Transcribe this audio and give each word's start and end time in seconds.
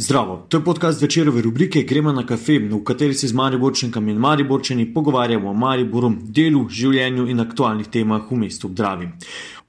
Zdravo, 0.00 0.46
to 0.48 0.56
je 0.56 0.64
podcast 0.64 1.02
večerove 1.02 1.42
rubrike 1.42 1.82
Gremo 1.82 2.12
na 2.12 2.26
kafe, 2.26 2.58
v 2.58 2.84
kateri 2.84 3.14
se 3.14 3.28
z 3.28 3.32
Mariborčankami 3.32 4.12
in 4.12 4.18
Mariborčani 4.18 4.94
pogovarjamo 4.94 5.50
o 5.50 5.54
Mariboru, 5.54 6.12
delu, 6.22 6.68
življenju 6.70 7.26
in 7.26 7.40
aktualnih 7.40 7.88
temah 7.90 8.30
v 8.30 8.38
mestu 8.38 8.68
Dravi. 8.68 9.08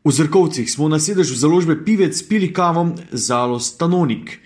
V 0.05 0.11
Zrkovcih 0.13 0.69
smo 0.71 0.85
na 0.87 0.99
sedežu 0.99 1.33
založbe 1.33 1.79
Pivec 1.85 2.21
pili 2.29 2.51
kavo 2.53 2.91
Zalo 3.11 3.57
Stanonik, 3.59 4.37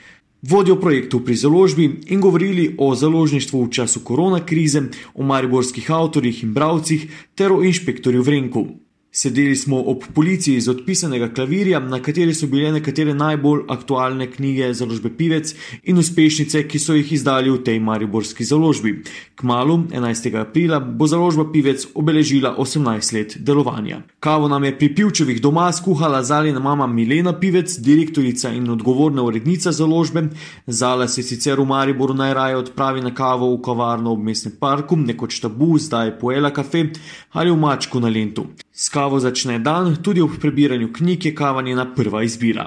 vodjo 0.41 0.79
projektu 0.79 1.19
pri 1.19 1.35
založbi 1.35 1.89
in 2.07 2.21
govorili 2.21 2.75
o 2.79 2.95
založništvu 2.95 3.65
v 3.65 3.69
času 3.71 4.05
korona 4.07 4.39
krize, 4.39 4.85
o 5.13 5.23
mariborskih 5.23 5.91
avtorjih 5.91 6.43
in 6.43 6.53
bravcih 6.53 7.07
ter 7.35 7.51
o 7.51 7.59
inšpektorju 7.63 8.23
Vrenku. 8.23 8.67
Sedeli 9.15 9.55
smo 9.55 9.77
ob 9.77 10.03
policiji 10.13 10.61
z 10.61 10.69
odpisanega 10.69 11.27
klavirja, 11.33 11.79
na 11.79 11.99
kateri 12.01 12.33
so 12.33 12.47
bile 12.49 12.71
nekatere 12.73 13.13
najbolj 13.13 13.59
aktualne 13.69 14.25
knjige 14.31 14.71
založbe 14.73 15.11
Pivec 15.17 15.51
in 15.83 16.01
uspešnice, 16.01 16.63
ki 16.67 16.81
so 16.81 16.95
jih 16.97 17.11
izdali 17.13 17.51
v 17.53 17.59
tej 17.61 17.77
mariborski 17.79 18.45
založbi. 18.45 18.95
Kmalu, 19.37 19.77
11. 19.93 20.39
aprila, 20.41 20.79
bo 20.79 21.05
založba 21.07 21.45
Pivec 21.53 21.85
obeležila 21.93 22.55
18 22.57 23.13
let 23.13 23.37
delovanja. 23.37 24.01
Kavo 24.19 24.49
nam 24.49 24.65
je 24.65 24.73
pri 24.81 24.89
Pivčevih 24.95 25.41
doma 25.41 25.69
skuhala 25.71 26.23
Zalina 26.23 26.59
mama 26.59 26.87
Milena 26.87 27.37
Pivec, 27.39 27.77
direktorica 27.77 28.49
in 28.49 28.65
odgovorna 28.69 29.21
urednica 29.21 29.71
založbe. 29.71 30.25
Zala 30.65 31.07
se 31.07 31.21
sicer 31.23 31.61
v 31.61 31.69
Mariboru 31.69 32.17
najraje 32.17 32.57
odpravi 32.57 33.05
na 33.05 33.13
kavo 33.13 33.53
v 33.53 33.61
kavarno 33.61 34.17
ob 34.17 34.25
mestnem 34.25 34.57
parku, 34.59 34.97
nekoč 34.97 35.39
tabu, 35.39 35.77
zdaj 35.77 36.17
poela 36.17 36.49
kafe 36.49 36.87
ali 37.31 37.51
v 37.51 37.61
mačku 37.61 37.99
na 37.99 38.09
lentu 38.09 38.49
kavo 38.93 39.19
začne 39.19 39.59
dan, 39.59 39.95
tudi 40.03 40.21
ob 40.21 40.33
prebiranju 40.41 40.93
knjig 40.93 41.25
je 41.25 41.35
kava 41.35 41.61
njena 41.61 41.85
prva 41.95 42.23
izbira. 42.23 42.65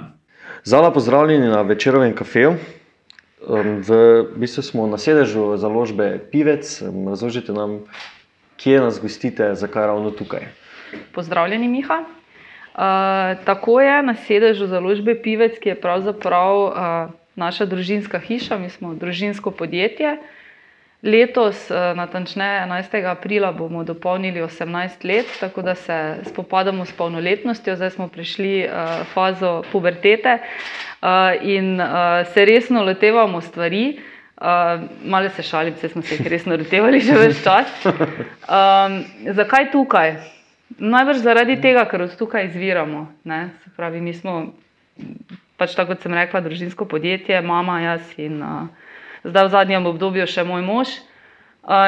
Zala, 0.65 0.93
pozdravljeni 0.93 1.49
na 1.49 1.63
večerovem 1.63 2.15
kafeju. 2.15 2.55
V 3.87 3.97
bistvu 4.37 4.63
smo 4.63 4.87
na 4.87 4.99
sedežu 4.99 5.57
založbe 5.57 6.19
Pivec. 6.31 6.83
Razložite 6.83 7.53
nam, 7.53 7.81
kje 8.57 8.81
nas 8.81 9.01
gostite, 9.03 9.55
zakaj 9.55 9.87
ravno 9.87 10.11
tukaj. 10.11 10.47
Pozdravljeni, 11.15 11.69
Miha. 11.69 12.05
Uh, 12.77 13.45
tako 13.45 13.81
je 13.81 14.03
na 14.03 14.15
sedežu 14.15 14.67
založbe 14.67 15.15
Pivec, 15.23 15.59
ki 15.59 15.69
je 15.69 15.81
pravzaprav 15.81 16.63
uh, 16.63 16.75
naša 17.35 17.67
družinska 17.67 18.19
hiša, 18.19 18.59
mi 18.59 18.71
smo 18.71 18.95
družinsko 18.95 19.51
podjetje. 19.51 20.13
Uh, 20.13 20.36
Letos, 21.03 21.71
eh, 21.71 21.95
natančneje 21.95 22.61
11. 22.61 23.05
aprila, 23.05 23.53
bomo 23.53 23.85
dopolnili 23.85 24.41
18 24.43 25.05
let, 25.05 25.27
tako 25.41 25.63
da 25.63 25.75
se 25.75 26.17
spopadamo 26.25 26.85
s 26.85 26.93
polnoletnostjo, 26.93 27.77
zdaj 27.77 27.91
smo 27.91 28.09
prišli 28.09 28.65
uh, 28.65 29.07
fazo 29.13 29.63
pubertete 29.73 30.39
uh, 30.39 31.09
in 31.43 31.81
uh, 31.81 32.27
se 32.33 32.45
resno 32.45 32.83
lotevamo 32.83 33.41
stvari. 33.41 34.01
Uh, 34.41 34.47
Malo 35.05 35.29
se 35.29 35.43
šalim, 35.43 35.75
se 35.77 35.89
smo 35.89 36.03
se 36.03 36.15
jih 36.15 36.27
resno 36.27 36.57
lotevali 36.57 37.01
že 37.01 37.13
več 37.13 37.43
časa. 37.45 37.93
Um, 37.93 39.05
zakaj 39.35 39.71
tukaj? 39.73 40.17
Najbrž 40.79 41.17
zaradi 41.17 41.61
tega, 41.61 41.85
ker 41.85 42.03
od 42.03 42.17
tukaj 42.17 42.47
izviramo. 42.47 43.07
Ne? 43.25 43.51
Se 43.65 43.71
pravi, 43.77 44.01
mi 44.01 44.15
smo, 44.15 44.53
pač 45.57 45.77
tako 45.77 45.95
kot 45.95 46.03
sem 46.03 46.15
rekla, 46.15 46.41
družinsko 46.41 46.85
podjetje, 46.85 47.41
mama, 47.41 47.81
jaz 47.85 48.17
in. 48.17 48.43
Uh, 48.43 48.87
zdaj 49.27 49.47
v 49.47 49.51
zadnjem 49.51 49.87
obdobju 49.87 50.27
še 50.27 50.45
moj 50.45 50.63
mož. 50.63 50.95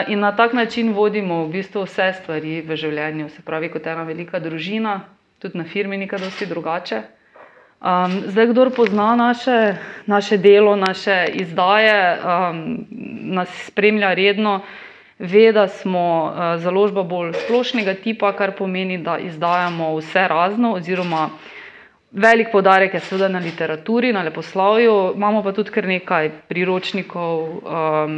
In 0.09 0.21
na 0.21 0.33
tak 0.35 0.53
način 0.59 0.91
vodimo 0.93 1.45
v 1.47 1.53
bistvu 1.59 1.85
vse 1.87 2.11
stvari 2.19 2.61
v 2.67 2.75
življenju, 2.75 3.29
se 3.31 3.45
pravi, 3.47 3.71
kot 3.71 3.87
ena 3.87 4.03
velika 4.03 4.41
družina, 4.43 5.05
tudi 5.39 5.59
na 5.59 5.65
firmi, 5.65 6.01
nekaj 6.03 6.19
dosti 6.19 6.49
drugače. 6.51 7.03
Um, 7.79 8.27
zdaj, 8.27 8.47
kdo 8.51 8.71
pozna 8.75 9.15
naše, 9.15 9.79
naše 10.07 10.37
delo, 10.37 10.75
naše 10.77 11.31
izdaje, 11.31 12.19
um, 12.19 12.87
nas 13.39 13.49
spremlja 13.71 14.15
redno, 14.19 14.61
ve, 15.19 15.53
da 15.53 15.69
smo 15.69 16.27
uh, 16.27 16.59
založba 16.59 17.03
bolj 17.07 17.37
splošnega 17.45 17.95
tipa, 18.03 18.33
kar 18.35 18.57
pomeni, 18.59 18.99
da 18.99 19.19
izdajamo 19.23 19.95
vse 19.95 20.27
razno, 20.29 20.73
oziroma 20.75 21.29
Velik 22.13 22.49
podarek 22.53 22.95
je 22.95 23.01
seveda 23.01 23.29
na 23.29 23.39
literaturi, 23.39 24.13
na 24.13 24.23
leposlovju, 24.23 25.13
imamo 25.17 25.43
pa 25.43 25.53
tudi 25.53 25.71
kar 25.71 25.85
nekaj 25.85 26.31
priročnikov, 26.49 27.43
um, 27.61 28.15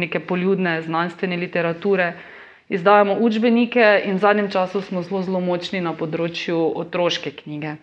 neke 0.00 0.20
poljudne 0.20 0.82
znanstvene 0.82 1.36
literature. 1.36 2.12
Izdajamo 2.68 3.18
učbenike 3.20 4.02
in 4.04 4.16
v 4.16 4.18
zadnjem 4.18 4.48
času 4.50 4.80
smo 4.80 5.02
zelo, 5.02 5.22
zelo 5.22 5.40
močni 5.40 5.80
na 5.80 5.92
področju 5.92 6.56
otroške 6.80 7.30
knjige. 7.42 7.76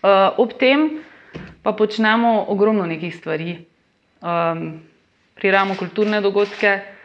Uh, 0.00 0.32
ob 0.40 0.56
tem 0.56 0.88
pa 1.62 1.76
počnemo 1.76 2.46
ogromno 2.48 2.86
nekih 2.88 3.12
stvari. 3.16 3.58
Um, 4.24 4.80
Prirejamo 5.36 5.76
kulturne 5.76 6.20
dogodke, 6.20 6.80
Eh, 6.80 6.99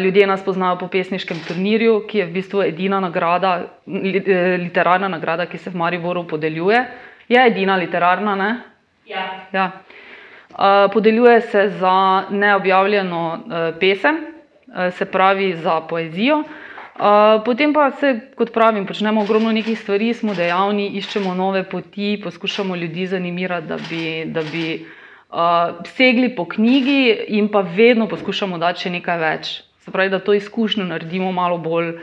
ljudje 0.00 0.26
nas 0.26 0.44
poznajo 0.44 0.78
po 0.78 0.88
pesniškem 0.88 1.38
turnirju, 1.48 2.02
ki 2.08 2.18
je 2.18 2.26
v 2.26 2.32
bistvu 2.32 2.62
edina 2.62 3.00
nagrada, 3.00 3.52
eh, 3.86 4.56
literarna 4.60 5.08
nagrada, 5.08 5.46
ki 5.46 5.58
se 5.58 5.70
v 5.70 5.76
Mariboru 5.76 6.26
podeljuje. 6.28 6.84
Je 7.28 7.46
edina 7.46 7.76
literarna, 7.76 8.34
ne? 8.34 8.60
Ja. 9.06 9.24
ja. 9.52 9.70
Eh, 10.50 10.88
podeljuje 10.92 11.40
se 11.40 11.68
za 11.68 12.24
neobjavljeno 12.30 13.38
pesem, 13.80 14.26
se 14.90 15.04
pravi 15.04 15.56
za 15.56 15.80
poezijo. 15.80 16.44
Potem 17.44 17.72
pa 17.72 17.90
se, 17.90 18.20
kot 18.36 18.52
pravim, 18.52 18.86
počnemo 18.86 19.22
ogromno 19.22 19.52
nekih 19.52 19.78
stvari, 19.80 20.12
smo 20.14 20.34
dejavni, 20.34 20.90
iščemo 21.00 21.34
nove 21.34 21.64
poti, 21.64 22.20
poskušamo 22.24 22.76
ljudi 22.76 23.06
zanimirati, 23.06 23.66
da 23.66 23.76
bi, 23.88 24.24
da 24.26 24.42
bi 24.52 24.86
uh, 25.30 25.84
segli 25.84 26.34
po 26.36 26.44
knjigi 26.44 27.24
in 27.28 27.48
pa 27.48 27.60
vedno 27.60 28.08
poskušamo 28.08 28.58
dati 28.58 28.80
še 28.84 28.90
nekaj 28.90 29.18
več. 29.18 29.69
Se 29.90 29.92
pravi, 29.92 30.10
da 30.10 30.18
to 30.22 30.34
izkušnjo 30.34 30.84
naredimo 30.84 31.32
malo 31.32 31.58
bolj 31.58 31.96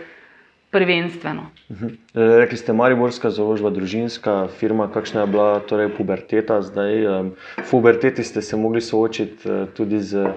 prvenstveno. 0.72 1.46
Mhm. 1.72 1.88
E, 1.88 1.92
rekli 2.14 2.58
ste, 2.58 2.74
Mariborska 2.74 3.30
založba, 3.30 3.70
družinska 3.70 4.50
firma, 4.60 4.90
kakšna 4.92 5.22
je 5.22 5.28
bila 5.28 5.60
torej 5.60 5.94
puberteta 5.96 6.60
zdaj? 6.62 7.00
V 7.64 7.72
puberteti 7.72 8.24
ste 8.24 8.42
se 8.42 8.60
mogli 8.60 8.82
soočiti 8.82 9.50
e, 9.50 9.66
tudi 9.72 10.02
z, 10.04 10.34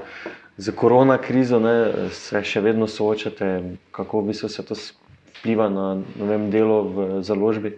z 0.56 0.74
korona 0.78 1.18
krizo, 1.18 1.58
ne? 1.58 2.06
se 2.14 2.38
še 2.38 2.62
vedno 2.62 2.86
soočate, 2.86 3.74
kako 3.90 4.22
bi 4.22 4.34
se 4.34 4.62
to 4.62 4.78
vpliva 5.40 5.66
na 5.68 5.96
vem, 6.14 6.50
delo 6.54 6.84
v 6.86 7.08
založbi? 7.26 7.74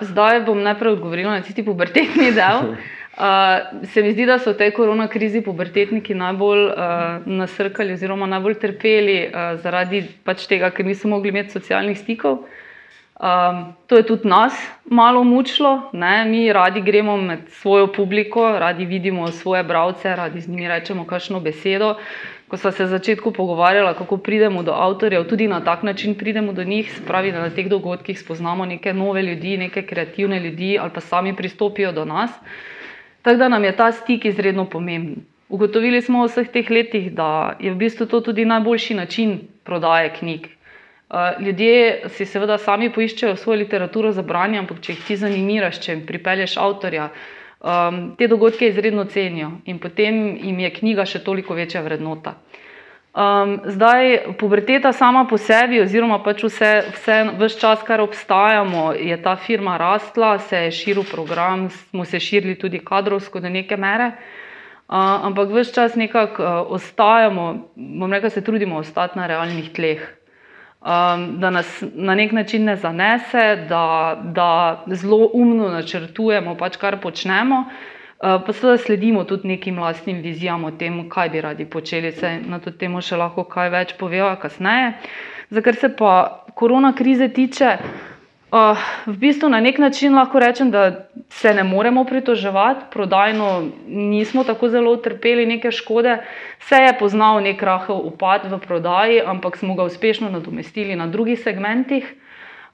Zdaj 0.00 0.46
bom 0.48 0.62
najprej 0.64 0.96
odgovorila 0.96 1.36
na 1.36 1.44
tisti 1.44 1.60
pubertetni 1.60 2.32
del. 2.32 2.72
Uh, 3.20 3.84
se 3.84 4.02
mi 4.02 4.12
zdi, 4.12 4.24
da 4.24 4.38
so 4.40 4.54
v 4.54 4.56
tej 4.56 4.70
korona 4.72 5.04
krizi 5.12 5.42
pubertetniki 5.44 6.14
najbolj 6.16 6.62
uh, 6.72 7.26
nasrkali, 7.28 7.92
oziroma 7.92 8.24
najbolj 8.24 8.54
trpeli 8.62 9.16
uh, 9.26 9.58
zaradi 9.60 10.00
pač 10.24 10.46
tega, 10.48 10.70
ker 10.72 10.88
niso 10.88 11.10
mogli 11.12 11.28
imeti 11.28 11.52
socialnih 11.52 11.98
stikov. 12.00 12.46
Um, 13.20 13.74
to 13.92 14.00
je 14.00 14.06
tudi 14.08 14.28
nas 14.28 14.56
malo 14.88 15.20
mučilo, 15.24 15.90
ne? 15.92 16.24
mi 16.24 16.46
radi 16.52 16.80
gremo 16.80 17.18
med 17.20 17.52
svojo 17.60 17.90
publiko, 17.92 18.46
radi 18.58 18.88
vidimo 18.88 19.28
svoje 19.28 19.62
bralce, 19.68 20.16
radi 20.16 20.40
z 20.40 20.48
njimi 20.48 20.68
rečemo 20.68 21.04
kakšno 21.04 21.42
besedo. 21.44 21.94
Ko 22.48 22.56
smo 22.56 22.72
se 22.72 22.88
na 22.88 22.88
začetku 22.88 23.32
pogovarjali, 23.36 23.94
kako 23.98 24.16
pridemo 24.16 24.62
do 24.62 24.72
avtorjev, 24.72 25.28
tudi 25.28 25.48
na 25.48 25.60
tak 25.60 25.82
način 25.82 26.14
pridemo 26.14 26.52
do 26.52 26.64
njih, 26.64 26.88
spravi, 26.96 27.36
da 27.36 27.44
na 27.44 27.50
teh 27.50 27.68
dogodkih 27.68 28.20
spoznamo 28.20 28.64
neke 28.64 28.94
nove 28.94 29.22
ljudi, 29.22 29.56
neke 29.56 29.82
kreativne 29.82 30.40
ljudi 30.40 30.78
ali 30.80 30.90
pa 30.94 31.00
sami 31.00 31.36
pristopijo 31.36 31.92
do 31.92 32.04
nas. 32.04 32.30
Tako 33.22 33.36
da 33.36 33.48
nam 33.48 33.64
je 33.64 33.76
ta 33.76 33.92
stik 33.92 34.24
izredno 34.24 34.64
pomemben. 34.64 35.24
Ugotovili 35.48 36.02
smo 36.02 36.22
v 36.22 36.28
vseh 36.30 36.48
teh 36.48 36.70
letih, 36.70 37.10
da 37.12 37.56
je 37.60 37.72
v 37.72 37.76
bistvu 37.76 38.06
to 38.06 38.20
tudi 38.20 38.44
najboljši 38.44 38.94
način 38.94 39.40
prodaje 39.64 40.12
knjig. 40.18 40.46
Uh, 41.10 41.42
ljudje 41.42 42.02
si 42.08 42.24
seveda 42.24 42.58
sami 42.58 42.92
poiščejo 42.92 43.36
svojo 43.36 43.58
literaturo 43.58 44.12
za 44.12 44.22
branje, 44.22 44.58
ampak 44.58 44.78
če 44.80 44.92
jih 44.92 45.00
ti 45.08 45.16
zanimiraš, 45.16 45.80
če 45.82 45.92
jim 45.92 46.04
pripelješ 46.06 46.54
avtorja, 46.56 47.08
um, 47.60 47.98
te 48.18 48.28
dogodke 48.30 48.68
izredno 48.70 49.04
cenijo 49.04 49.50
in 49.64 49.78
potem 49.82 50.20
jim 50.38 50.60
je 50.62 50.70
knjiga 50.78 51.04
še 51.04 51.24
toliko 51.26 51.58
večja 51.58 51.82
vrednota. 51.82 52.36
Um, 53.10 53.60
zdaj, 53.64 54.18
puberteta 54.38 54.92
sama 54.92 55.24
po 55.26 55.34
sebi, 55.34 55.80
oziroma 55.82 56.20
pač 56.22 56.44
vse, 56.46 56.68
vse, 56.94 57.16
vse 57.40 57.58
čas, 57.58 57.80
kar 57.82 57.98
obstajamo, 58.04 58.92
je 58.94 59.16
ta 59.22 59.34
firma 59.36 59.74
rastla, 59.82 60.36
se 60.38 60.56
je 60.56 60.70
širil 60.70 61.02
program, 61.10 61.66
smo 61.70 62.04
se 62.04 62.20
širili 62.20 62.54
tudi 62.54 62.78
kadrovsko 62.78 63.40
do 63.40 63.50
neke 63.50 63.76
mere. 63.76 64.12
Uh, 64.86 65.26
ampak 65.26 65.50
vse 65.50 65.74
čas 65.74 65.98
nekako 65.98 66.42
uh, 66.42 66.70
ostajamo, 66.78 67.48
bom 67.74 68.12
rekel, 68.12 68.30
se 68.30 68.44
trudimo 68.46 68.78
ostati 68.78 69.18
na 69.18 69.26
realnih 69.26 69.72
tleh. 69.74 70.06
Um, 70.80 71.40
da 71.42 71.50
nas 71.50 71.82
na 71.94 72.14
nek 72.14 72.32
način 72.32 72.64
ne 72.64 72.76
zanese, 72.76 73.66
da, 73.68 74.16
da 74.22 74.84
zelo 74.86 75.26
umno 75.34 75.68
načrtujemo, 75.68 76.54
pač 76.54 76.78
kar 76.78 77.00
počnemo. 77.02 77.64
Eh, 78.20 78.38
pa 78.46 78.52
seveda 78.52 78.78
sledimo 78.78 79.24
tudi 79.24 79.48
nekim 79.48 79.76
vlastnim 79.80 80.18
vizijam 80.20 80.64
o 80.64 80.70
tem, 80.70 81.08
kaj 81.08 81.28
bi 81.32 81.40
radi 81.40 81.64
počeli. 81.64 82.12
Se 82.12 82.34
na 82.44 82.58
to 82.60 82.70
temo 82.70 83.00
še 83.00 83.16
lahko 83.16 83.46
kaj 83.48 83.70
več 83.72 83.94
povejo 83.96 84.28
kasneje. 84.42 84.92
Za 85.50 85.62
kar 85.64 85.76
se 85.80 85.88
pa 85.96 86.44
korona 86.54 86.92
krize 86.92 87.28
tiče, 87.28 87.76
Uh, 88.50 88.74
v 89.06 89.14
bistvu 89.14 89.46
na 89.46 89.60
nek 89.62 89.76
način 89.78 90.14
lahko 90.18 90.40
rečem, 90.42 90.72
da 90.74 91.06
se 91.30 91.52
ne 91.54 91.62
moremo 91.62 92.02
pritoževati, 92.04 92.88
prodajno 92.90 93.70
nismo 93.86 94.42
tako 94.44 94.68
zelo 94.68 94.90
utrpeli 94.92 95.44
neke 95.46 95.70
škode. 95.70 96.16
Se 96.66 96.80
je 96.82 96.96
poznal 96.98 97.38
nek 97.44 97.62
rahel 97.62 98.00
upad 98.10 98.50
v 98.50 98.58
prodaji, 98.58 99.20
ampak 99.22 99.56
smo 99.56 99.76
ga 99.78 99.86
uspešno 99.86 100.30
nadomestili 100.30 100.96
na 100.98 101.06
drugih 101.06 101.38
segmentih. 101.38 102.10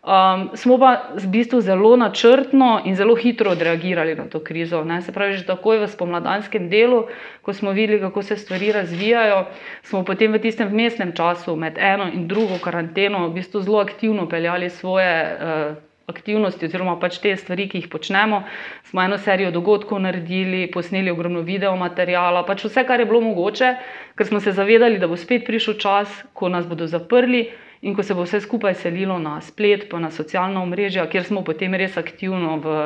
Um, 0.07 0.55
smo 0.55 0.79
pa 0.79 1.11
v 1.19 1.27
bistvu 1.27 1.59
zelo 1.67 1.97
načrtno 1.99 2.87
in 2.87 2.95
zelo 2.95 3.17
hitro 3.19 3.51
odreagirali 3.51 4.15
na 4.15 4.29
to 4.31 4.39
krizo. 4.39 4.85
Ne? 4.85 5.01
Se 5.03 5.11
pravi, 5.11 5.35
že 5.35 5.47
takoj 5.47 5.83
v 5.83 5.89
spomladanskem 5.91 6.69
delu, 6.71 7.09
ko 7.43 7.51
smo 7.51 7.75
videli, 7.75 7.99
kako 7.99 8.23
se 8.23 8.37
stvari 8.39 8.71
razvijajo, 8.73 9.51
smo 9.83 10.05
potem 10.07 10.31
v 10.31 10.39
tistem 10.39 10.71
vmesnem 10.71 11.11
času 11.11 11.57
med 11.59 11.75
eno 11.75 12.07
in 12.07 12.29
drugo 12.31 12.63
karanteno 12.63 13.27
v 13.27 13.35
bistvu 13.43 13.67
zelo 13.67 13.83
aktivno 13.83 14.29
peljali 14.31 14.71
svoje 14.71 15.11
uh, 15.11 15.75
aktivnosti, 16.07 16.71
oziroma 16.71 17.01
pač 17.03 17.19
te 17.19 17.35
stvari, 17.35 17.67
ki 17.67 17.83
jih 17.83 17.91
počnemo. 17.91 18.45
Smo 18.87 19.03
eno 19.03 19.19
serijo 19.19 19.51
dogodkov 19.51 19.99
naredili, 20.07 20.71
posneli 20.71 21.11
ogromno 21.11 21.43
video 21.43 21.75
materijala, 21.77 22.47
pač 22.47 22.69
vse, 22.71 22.87
kar 22.87 23.03
je 23.03 23.11
bilo 23.11 23.27
mogoče, 23.27 23.75
ker 24.15 24.27
smo 24.31 24.39
se 24.39 24.55
zavedali, 24.55 25.03
da 25.03 25.11
bo 25.11 25.19
spet 25.19 25.43
prišel 25.51 25.83
čas, 25.83 26.23
ko 26.33 26.49
nas 26.49 26.71
bodo 26.71 26.87
zaprli. 26.87 27.49
In 27.83 27.95
ko 27.95 28.03
se 28.03 28.15
bo 28.15 28.25
vse 28.25 28.41
skupaj 28.41 28.75
selilo 28.81 29.19
na 29.19 29.41
splet, 29.41 29.89
pa 29.91 29.99
na 30.01 30.11
socialna 30.11 30.63
omrežja, 30.63 31.05
kjer 31.13 31.27
smo 31.29 31.43
potem 31.45 31.75
res 31.77 31.99
aktivno, 32.01 32.57
v, 32.65 32.77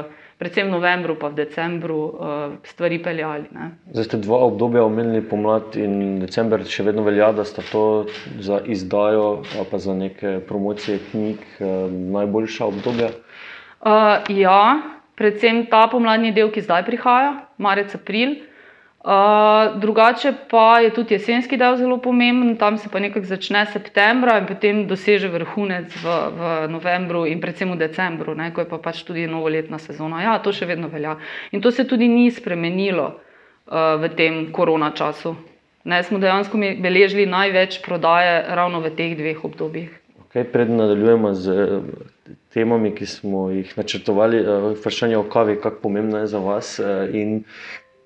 predvsem 0.42 0.66
v 0.66 0.74
novembru, 0.74 1.14
pa 1.14 1.30
v 1.30 1.38
decembru, 1.44 2.00
uh, 2.00 2.56
stvari 2.66 2.98
peljali. 2.98 3.46
Ne. 3.54 3.70
Zdaj 3.94 4.08
ste 4.08 4.20
dva 4.26 4.42
obdobja 4.50 4.82
omenili, 4.88 5.22
pomlad 5.22 5.78
in 5.78 6.18
decembr, 6.22 6.66
še 6.66 6.88
vedno 6.90 7.06
velja, 7.06 7.30
da 7.36 7.46
sta 7.46 7.62
to 7.70 8.10
za 8.42 8.58
izdajo, 8.66 9.46
pa 9.70 9.78
za 9.78 9.94
neke 9.94 10.40
promocije 10.48 10.98
knjig 11.12 11.46
uh, 11.60 11.86
najboljša 11.90 12.66
obdobja? 12.66 13.14
Uh, 13.80 14.18
ja, 14.34 14.82
predvsem 15.14 15.68
ta 15.70 15.86
pomladni 15.92 16.34
del, 16.34 16.50
ki 16.50 16.66
zdaj 16.66 16.82
prihaja, 16.90 17.36
marec, 17.62 17.94
april. 17.94 18.40
Uh, 19.00 19.80
drugače 19.80 20.32
pa 20.50 20.80
je 20.80 20.90
tudi 20.92 21.14
jesenski 21.14 21.56
del 21.56 21.76
zelo 21.76 21.96
pomemben, 21.98 22.56
tam 22.60 22.76
se 22.78 22.88
pa 22.92 23.00
nekako 23.00 23.24
začne 23.26 23.62
septembra 23.72 24.34
in 24.38 24.44
potem 24.44 24.82
doseže 24.88 25.30
vrhunec 25.32 25.94
v, 26.02 26.16
v 26.36 26.50
novembru 26.68 27.22
in 27.24 27.40
predvsem 27.40 27.72
v 27.72 27.78
decembru, 27.80 28.34
ne, 28.36 28.50
ko 28.52 28.60
je 28.60 28.68
pa 28.68 28.76
pač 28.76 29.00
tudi 29.08 29.24
novoletna 29.24 29.80
sezona. 29.80 30.20
Ja, 30.20 30.36
to 30.44 30.52
še 30.52 30.68
vedno 30.68 30.92
velja. 30.92 31.16
In 31.48 31.64
to 31.64 31.72
se 31.72 31.88
tudi 31.88 32.10
ni 32.12 32.28
spremenilo 32.28 33.06
uh, 33.08 33.96
v 34.04 34.12
tem 34.20 34.52
korona 34.52 34.92
času. 34.92 35.32
Ne, 35.88 36.02
smo 36.04 36.20
dejansko 36.20 36.60
beležili 36.60 37.24
največ 37.24 37.80
prodaje 37.80 38.44
ravno 38.52 38.84
v 38.84 38.92
teh 38.92 39.16
dveh 39.16 39.40
obdobjih. 39.48 39.96
Okay, 40.28 40.44
Predem 40.44 40.76
nadaljujemo 40.76 41.32
z 41.34 41.54
temami, 42.52 42.92
ki 42.92 43.08
smo 43.08 43.48
jih 43.48 43.72
načrtovali. 43.80 44.44
Vprašanje 44.76 45.16
o 45.16 45.24
kavi, 45.24 45.56
kako 45.56 45.88
pomembno 45.88 46.20
je 46.20 46.28
za 46.28 46.38
vas 46.38 46.76
in 47.16 47.48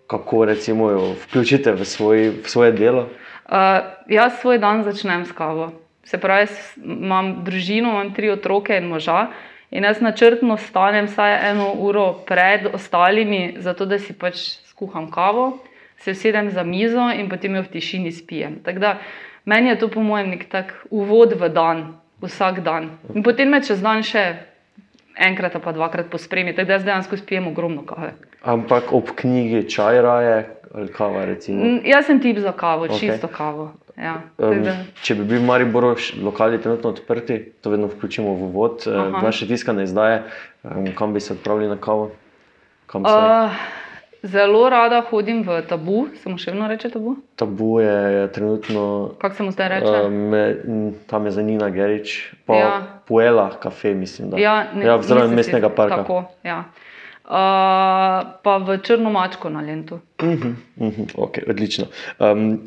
kako 0.06 0.44
recimo 0.44 0.90
jo 0.90 1.14
vključite 1.24 1.72
v, 1.72 1.84
svoj, 1.84 2.28
v 2.44 2.48
svoje 2.48 2.72
delo? 2.72 3.08
Uh, 3.44 3.84
jaz 4.08 4.40
svoj 4.40 4.58
dan 4.58 4.82
začnem 4.84 5.24
s 5.24 5.32
kavo. 5.32 5.72
Se 6.04 6.20
pravi, 6.20 6.46
imam 6.84 7.44
družino, 7.44 7.90
imam 7.90 8.14
tri 8.14 8.30
otroke 8.30 8.76
in 8.76 8.88
moža. 8.88 9.28
In 9.70 9.84
jaz 9.84 10.00
načrtno 10.00 10.56
stanem 10.56 11.06
vsaj 11.06 11.50
eno 11.50 11.72
uro 11.72 12.12
pred 12.26 12.68
ostalimi, 12.74 13.56
zato 13.58 13.86
da 13.86 13.98
si 13.98 14.12
pač 14.12 14.60
skuham 14.70 15.10
kavo, 15.10 15.58
se 15.98 16.14
sedem 16.14 16.50
za 16.50 16.62
mizo 16.62 17.08
in 17.10 17.28
potem 17.28 17.56
jo 17.56 17.62
v 17.62 17.72
tišini 17.72 18.12
spijem. 18.12 18.60
Da, 18.78 18.98
meni 19.44 19.72
je 19.72 19.78
to, 19.78 19.88
po 19.88 20.02
mojem, 20.02 20.30
nek 20.36 20.46
tak 20.52 20.74
uvod 20.90 21.34
v 21.40 21.48
dan, 21.48 21.84
vsak 22.22 22.60
dan. 22.60 22.90
In 23.14 23.22
potem 23.22 23.50
me 23.50 23.62
čez 23.64 23.82
dan 23.82 24.04
še 24.06 24.24
enkrat 25.16 25.56
pa 25.62 25.72
dvakrat 25.72 26.10
pospremi, 26.10 26.54
tako 26.54 26.68
da 26.68 26.78
jaz 26.78 26.84
dejansko 26.84 27.16
spijem 27.16 27.48
ogromno 27.48 27.82
kave. 27.86 28.14
Ampak 28.44 28.92
ob 28.92 29.14
knjigi 29.16 29.68
čaj 29.70 30.02
raje 30.02 30.36
ali 30.74 30.92
kava? 30.92 31.24
Recimo? 31.24 31.64
Mm, 31.64 31.80
jaz 31.88 32.06
sem 32.06 32.20
tip 32.20 32.38
za 32.38 32.52
kavo, 32.52 32.86
okay. 32.86 33.00
čisto 33.00 33.28
kavo. 33.28 33.72
Ja, 33.94 34.16
um, 34.42 34.64
če 35.06 35.14
bi 35.14 35.24
bili 35.24 35.44
mari 35.46 35.64
boroš 35.70 36.16
lokali 36.18 36.58
trenutno 36.58 36.90
odprti, 36.90 37.38
to 37.62 37.70
vedno 37.70 37.86
vključimo 37.86 38.32
v 38.34 38.48
vod, 38.50 38.82
naše 39.22 39.46
tiskane 39.46 39.84
izdaje, 39.86 40.24
um, 40.64 40.88
kam 40.98 41.14
bi 41.14 41.22
se 41.22 41.32
odpravili 41.32 41.68
na 41.70 41.76
kavo? 41.78 42.10
Zelo 44.24 44.68
rada 44.72 45.02
hodim 45.10 45.42
v 45.46 45.60
tabu, 45.68 46.06
samo 46.22 46.40
še 46.40 46.50
vedno 46.50 46.66
reče 46.68 46.88
tabu. 46.90 47.14
Tabu 47.36 47.80
je 47.84 48.32
trenutno. 48.32 48.84
Kako 49.20 49.36
se 49.36 49.46
mu 49.46 49.52
zdaj 49.52 49.68
reče? 49.76 49.92
Uh, 50.00 50.12
me, 50.12 50.42
tam 51.06 51.28
je 51.28 51.34
za 51.36 51.42
Nina 51.44 51.68
Gerič, 51.70 52.32
pa 52.48 52.56
ja. 52.56 52.72
Puela, 53.06 53.50
kafe, 53.60 53.94
mislim. 53.94 54.32
Da. 54.32 54.40
Ja, 54.40 54.54
ne, 54.74 54.86
ja 54.88 54.96
zraven 55.02 55.36
mestnega 55.36 55.68
parka. 55.68 56.02
Tako, 56.02 56.24
ja. 56.42 56.64
Uh, 57.24 57.30
pa 58.44 58.60
v 58.60 58.76
Črno 58.84 59.08
mačko 59.10 59.48
na 59.48 59.60
Lendu. 59.60 59.94
Uh 60.20 60.28
-huh, 60.28 60.54
uh 60.76 60.92
-huh, 60.92 61.14
okay, 61.16 61.50
odlično. 61.50 61.86
Um, 62.18 62.60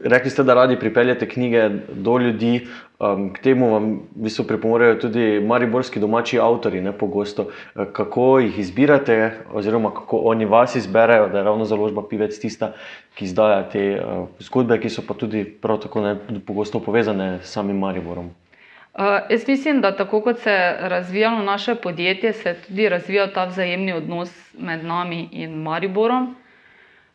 rekli 0.00 0.30
ste, 0.30 0.42
da 0.42 0.54
radi 0.54 0.78
pripeljete 0.78 1.28
knjige 1.28 1.68
do 1.92 2.18
ljudi. 2.18 2.66
Um, 3.00 3.32
k 3.32 3.38
temu 3.38 3.70
vam 3.70 3.92
v 3.92 4.22
bistvu 4.24 4.44
pripomorejo 4.44 4.94
tudi 4.94 5.40
mariborski 5.40 6.00
domači 6.00 6.38
avtori, 6.38 6.80
ne 6.80 6.92
pogosto. 6.92 7.42
Uh, 7.42 7.84
kako 7.92 8.38
jih 8.38 8.58
izbirate, 8.58 9.32
oziroma 9.52 9.90
kako 9.94 10.16
oni 10.16 10.44
vas 10.44 10.76
izberejo, 10.76 11.28
da 11.28 11.38
je 11.38 11.44
ravno 11.44 11.64
založba 11.64 12.02
Pivec 12.08 12.38
tista, 12.38 12.72
ki 13.14 13.24
izdaja 13.24 13.68
te 13.68 14.02
uh, 14.04 14.28
zgodbe, 14.38 14.80
ki 14.80 14.90
so 14.90 15.02
pa 15.08 15.14
tudi 15.14 15.44
prav 15.44 15.78
tako 15.78 16.00
ne 16.00 16.16
pogosto 16.46 16.80
povezane 16.80 17.38
s 17.42 17.52
samim 17.52 17.78
Mariborom. 17.78 18.30
Uh, 18.94 19.04
jaz 19.30 19.48
mislim, 19.48 19.80
da 19.80 19.96
tako 19.96 20.20
kot 20.20 20.38
se 20.38 20.50
je 20.50 20.88
razvijalo 20.88 21.42
naše 21.42 21.74
podjetje, 21.74 22.32
se 22.32 22.48
je 22.48 22.54
tudi 22.54 22.88
razvijal 22.88 23.28
ta 23.34 23.44
vzajemni 23.44 23.92
odnos 23.92 24.54
med 24.58 24.84
nami 24.84 25.28
in 25.32 25.54
Mariborom. 25.62 26.36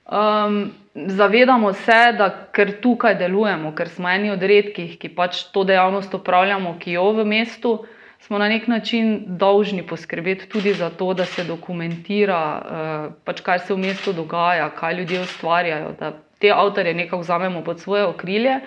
Um, 0.05 0.71
zavedamo 0.95 1.73
se, 1.73 2.13
da 2.17 2.29
ker 2.51 2.71
tukaj 2.81 3.15
delujemo, 3.15 3.73
ker 3.75 3.89
smo 3.89 4.09
eni 4.09 4.31
od 4.31 4.43
redkih, 4.43 4.95
ki 5.01 5.09
pač 5.17 5.43
to 5.51 5.63
dejavnost 5.63 6.13
upravljamo, 6.13 6.77
ki 6.79 6.95
jo 6.95 7.09
v 7.11 7.25
mestu, 7.25 7.75
smo 8.23 8.37
na 8.37 8.47
nek 8.49 8.67
način 8.67 9.23
dolžni 9.27 9.83
poskrbeti 9.83 10.47
tudi 10.49 10.73
za 10.73 10.89
to, 10.89 11.13
da 11.13 11.25
se 11.25 11.43
dokumentira, 11.43 12.41
uh, 12.55 13.13
pač 13.25 13.41
kaj 13.41 13.59
se 13.59 13.73
v 13.73 13.81
mestu 13.83 14.13
dogaja, 14.13 14.69
kaj 14.69 14.95
ljudje 15.01 15.21
ustvarjajo, 15.21 15.95
da 15.99 16.13
te 16.39 16.51
avtorje 16.55 16.93
nekako 16.93 17.19
vzamemo 17.25 17.63
pod 17.63 17.79
svoje 17.79 18.05
okrilje. 18.05 18.59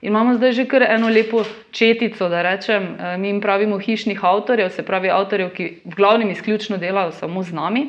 In 0.00 0.08
imamo 0.08 0.34
zdaj 0.34 0.52
že 0.52 0.64
kar 0.70 0.82
eno 0.82 1.08
lepo 1.08 1.42
četico, 1.70 2.28
da 2.28 2.42
rečem, 2.42 2.82
uh, 2.94 3.16
mi 3.18 3.28
jim 3.28 3.40
pravimo 3.40 3.78
hišnih 3.78 4.24
avtorjev, 4.24 4.70
se 4.70 4.82
pravi 4.82 5.10
avtorjev, 5.10 5.50
ki 5.54 5.64
v 5.84 5.94
glavnem 5.96 6.30
izključno 6.30 6.78
delajo 6.78 7.12
samo 7.12 7.42
z 7.42 7.52
nami. 7.52 7.88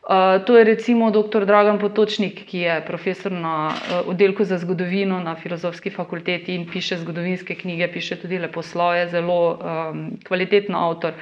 Uh, 0.00 0.40
to 0.46 0.56
je 0.56 0.64
recimo 0.64 1.10
dr. 1.10 1.44
Dragan 1.44 1.78
Potočnik, 1.78 2.40
ki 2.48 2.58
je 2.58 2.78
profesor 2.86 3.32
na 3.32 3.68
uh, 3.68 4.08
oddelku 4.08 4.44
za 4.44 4.58
zgodovino 4.58 5.20
na 5.20 5.34
filozofski 5.36 5.90
fakulteti 5.90 6.54
in 6.54 6.64
piše 6.72 6.96
zgodovinske 6.96 7.54
knjige, 7.54 7.92
piše 7.92 8.16
tudi 8.16 8.38
leposloje, 8.38 9.08
zelo 9.08 9.58
um, 9.60 10.00
kvaliteten 10.24 10.74
avtor, 10.74 11.12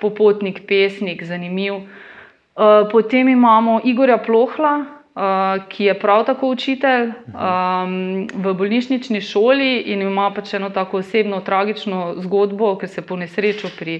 popotnik, 0.00 0.66
pesnik, 0.68 1.24
zanimiv. 1.24 1.74
Uh, 1.74 2.84
potem 2.92 3.28
imamo 3.28 3.80
Igorja 3.84 4.18
Plohla, 4.18 4.95
ki 5.68 5.84
je 5.84 5.98
prav 5.98 6.24
tako 6.24 6.48
učitelj 6.48 7.06
um, 7.08 8.28
v 8.34 8.52
bolnišnični 8.54 9.20
šoli 9.20 9.78
in 9.88 10.02
ima 10.02 10.30
pač 10.34 10.54
eno 10.54 10.68
tako 10.70 10.98
osebno 11.00 11.40
tragično 11.40 12.14
zgodbo, 12.20 12.74
ki 12.76 12.86
se 12.86 13.02
po 13.02 13.16
nesreču 13.16 13.70
pri 13.78 13.94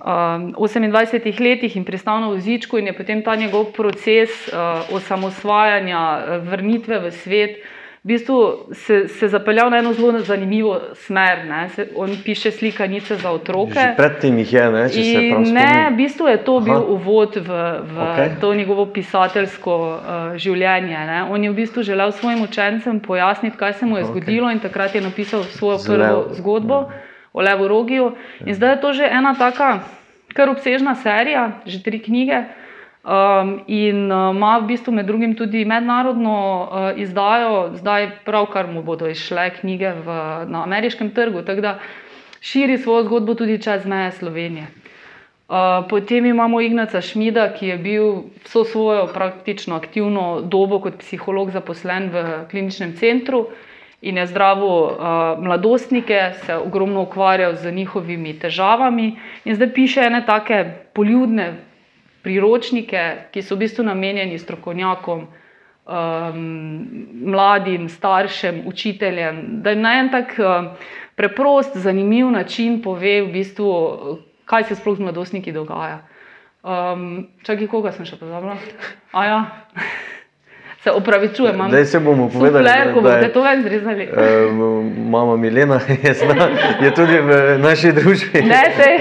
um, 0.00 0.54
28 0.56 1.40
letih 1.40 1.76
in 1.76 1.84
pristal 1.84 2.20
na 2.20 2.30
vozičku, 2.32 2.78
in 2.78 2.86
je 2.86 2.96
potem 2.96 3.22
ta 3.22 3.36
njegov 3.36 3.72
proces 3.76 4.48
uh, 4.48 4.88
osamosvajanja, 4.96 6.00
uh, 6.00 6.48
vrnitve 6.48 6.98
v 6.98 7.12
svet. 7.12 7.60
V 8.04 8.08
bistvu 8.08 8.68
se, 8.72 9.08
se 9.08 9.28
zapeljal 9.28 9.70
na 9.70 9.78
eno 9.78 9.92
zelo 9.92 10.20
zanimivo 10.20 10.80
smer. 10.94 11.38
Se, 11.74 11.88
on 11.96 12.16
piše 12.24 12.50
slikanice 12.50 13.16
za 13.16 13.30
otroke. 13.30 13.94
Predtem 13.96 14.38
jih 14.38 14.52
je, 14.52 14.70
ne? 14.70 14.84
če 14.88 15.02
se 15.02 15.12
prav 15.12 15.26
spomnim. 15.26 15.54
Ne, 15.54 15.90
v 15.90 15.96
bistvu 15.96 16.28
je 16.28 16.38
to 16.44 16.56
Aha. 16.56 16.64
bil 16.64 16.86
uvod 16.94 17.36
v, 17.36 17.58
v 17.82 18.06
okay. 18.06 18.30
to 18.40 18.54
njegovo 18.54 18.86
pisateljsko 18.86 19.76
uh, 19.76 20.36
življenje. 20.36 20.98
Ne? 21.10 21.24
On 21.30 21.44
je 21.44 21.50
v 21.50 21.58
bistvu 21.58 21.82
želel 21.82 22.12
svojim 22.12 22.42
učencem 22.42 23.00
pojasniti, 23.00 23.56
kaj 23.56 23.72
se 23.82 23.86
mu 23.86 23.98
je 23.98 24.04
okay. 24.04 24.10
zgodilo, 24.10 24.50
in 24.50 24.62
takrat 24.62 24.94
je 24.94 25.00
napisal 25.00 25.44
svojo 25.44 25.78
Zlev. 25.78 25.98
prvo 25.98 26.26
zgodbo. 26.38 26.74
Ja 26.74 27.04
o 27.32 27.42
Levu 27.42 27.68
Rogiju. 27.68 28.12
In 28.46 28.54
zdaj 28.54 28.70
je 28.70 28.80
to 28.80 28.92
že 28.92 29.06
ena 29.06 29.34
taka, 29.34 29.86
kar 30.34 30.50
obsežna 30.50 30.94
serija, 30.94 31.62
že 31.66 31.82
tri 31.82 32.02
knjige. 32.02 32.50
Um, 33.08 33.60
in 33.66 34.12
uh, 34.12 34.36
ima 34.36 34.58
v 34.58 34.66
bistvu 34.68 34.92
med 34.92 35.06
drugim 35.06 35.32
tudi 35.34 35.62
mednarodno 35.64 36.32
uh, 36.60 37.00
izdajo, 37.00 37.70
zdaj 37.80 38.10
pravkar 38.24 38.66
mu 38.68 38.82
bodo 38.84 39.08
išle 39.08 39.46
knjige 39.60 39.94
v, 40.04 40.16
na 40.52 40.62
ameriškem 40.66 41.08
trgu, 41.16 41.40
tako 41.42 41.60
da 41.64 41.78
širi 42.40 42.76
svojo 42.78 43.06
zgodbo 43.06 43.34
tudi 43.34 43.56
čez 43.62 43.86
meje 43.86 44.10
Slovenije. 44.12 44.66
Uh, 45.48 45.88
potem 45.88 46.26
imamo 46.26 46.60
Ignaca 46.60 47.00
Šmida, 47.00 47.46
ki 47.56 47.66
je 47.66 47.76
bil 47.78 48.10
vso 48.44 48.64
svojo 48.64 49.06
praktično 49.06 49.76
aktivno 49.76 50.42
dobo 50.44 50.76
kot 50.80 50.98
psiholog 51.00 51.50
zaposlen 51.50 52.10
v 52.12 52.24
kliničnem 52.50 52.92
centru 52.96 53.46
in 54.02 54.20
je 54.20 54.26
zdravil 54.26 54.68
uh, 54.68 54.92
mladostnike, 55.40 56.20
se 56.44 56.56
ogromno 56.56 57.06
ukvarjal 57.08 57.56
z 57.56 57.72
njihovimi 57.72 58.36
težavami 58.38 59.16
in 59.44 59.56
zdaj 59.56 59.72
piše 59.72 60.04
ene 60.10 60.20
take 60.26 60.60
poljudne 60.92 61.67
priročnike, 62.22 63.04
ki 63.32 63.42
so 63.42 63.56
v 63.56 63.64
bistvu 63.64 63.84
namenjeni 63.84 64.38
strokovnjakom, 64.38 65.26
um, 65.88 66.42
mladim, 67.24 67.88
staršem, 67.88 68.62
učiteljem, 68.66 69.42
da 69.62 69.70
jim 69.70 69.82
na 69.82 69.94
en 70.00 70.10
tak 70.12 70.34
uh, 70.38 70.70
preprost, 71.16 71.76
zanimiv 71.76 72.30
način 72.30 72.82
pove, 72.82 73.22
v 73.22 73.32
bistvu, 73.32 73.72
kaj 74.44 74.68
se 74.68 74.74
sploh 74.74 74.96
z 74.96 75.08
mladostniki 75.08 75.52
dogaja. 75.52 76.02
Um, 76.62 77.28
Čakaj, 77.46 77.66
koga 77.70 77.92
sem 77.94 78.06
še 78.06 78.18
pozabila? 78.18 78.58
Ja. 79.14 79.42
Se 80.78 80.92
opravičujem, 80.94 81.54
imam 81.54 81.70
Zdaj 81.70 81.84
se 81.84 82.00
bomo 82.00 82.28
povedali, 82.30 82.64
da, 82.64 82.84
da 82.84 83.00
boste 83.00 83.32
to 83.34 83.42
več 83.42 83.64
zrezali. 83.64 84.04
Eh, 84.14 84.52
Mama 85.10 85.36
Milena 85.36 85.80
je, 86.04 86.12
zna, 86.14 86.46
je 86.80 86.92
tudi 86.94 87.18
v 87.18 87.58
naši 87.58 87.90
družbi. 87.92 88.42
Ne, 88.46 88.62
sej. 88.76 88.94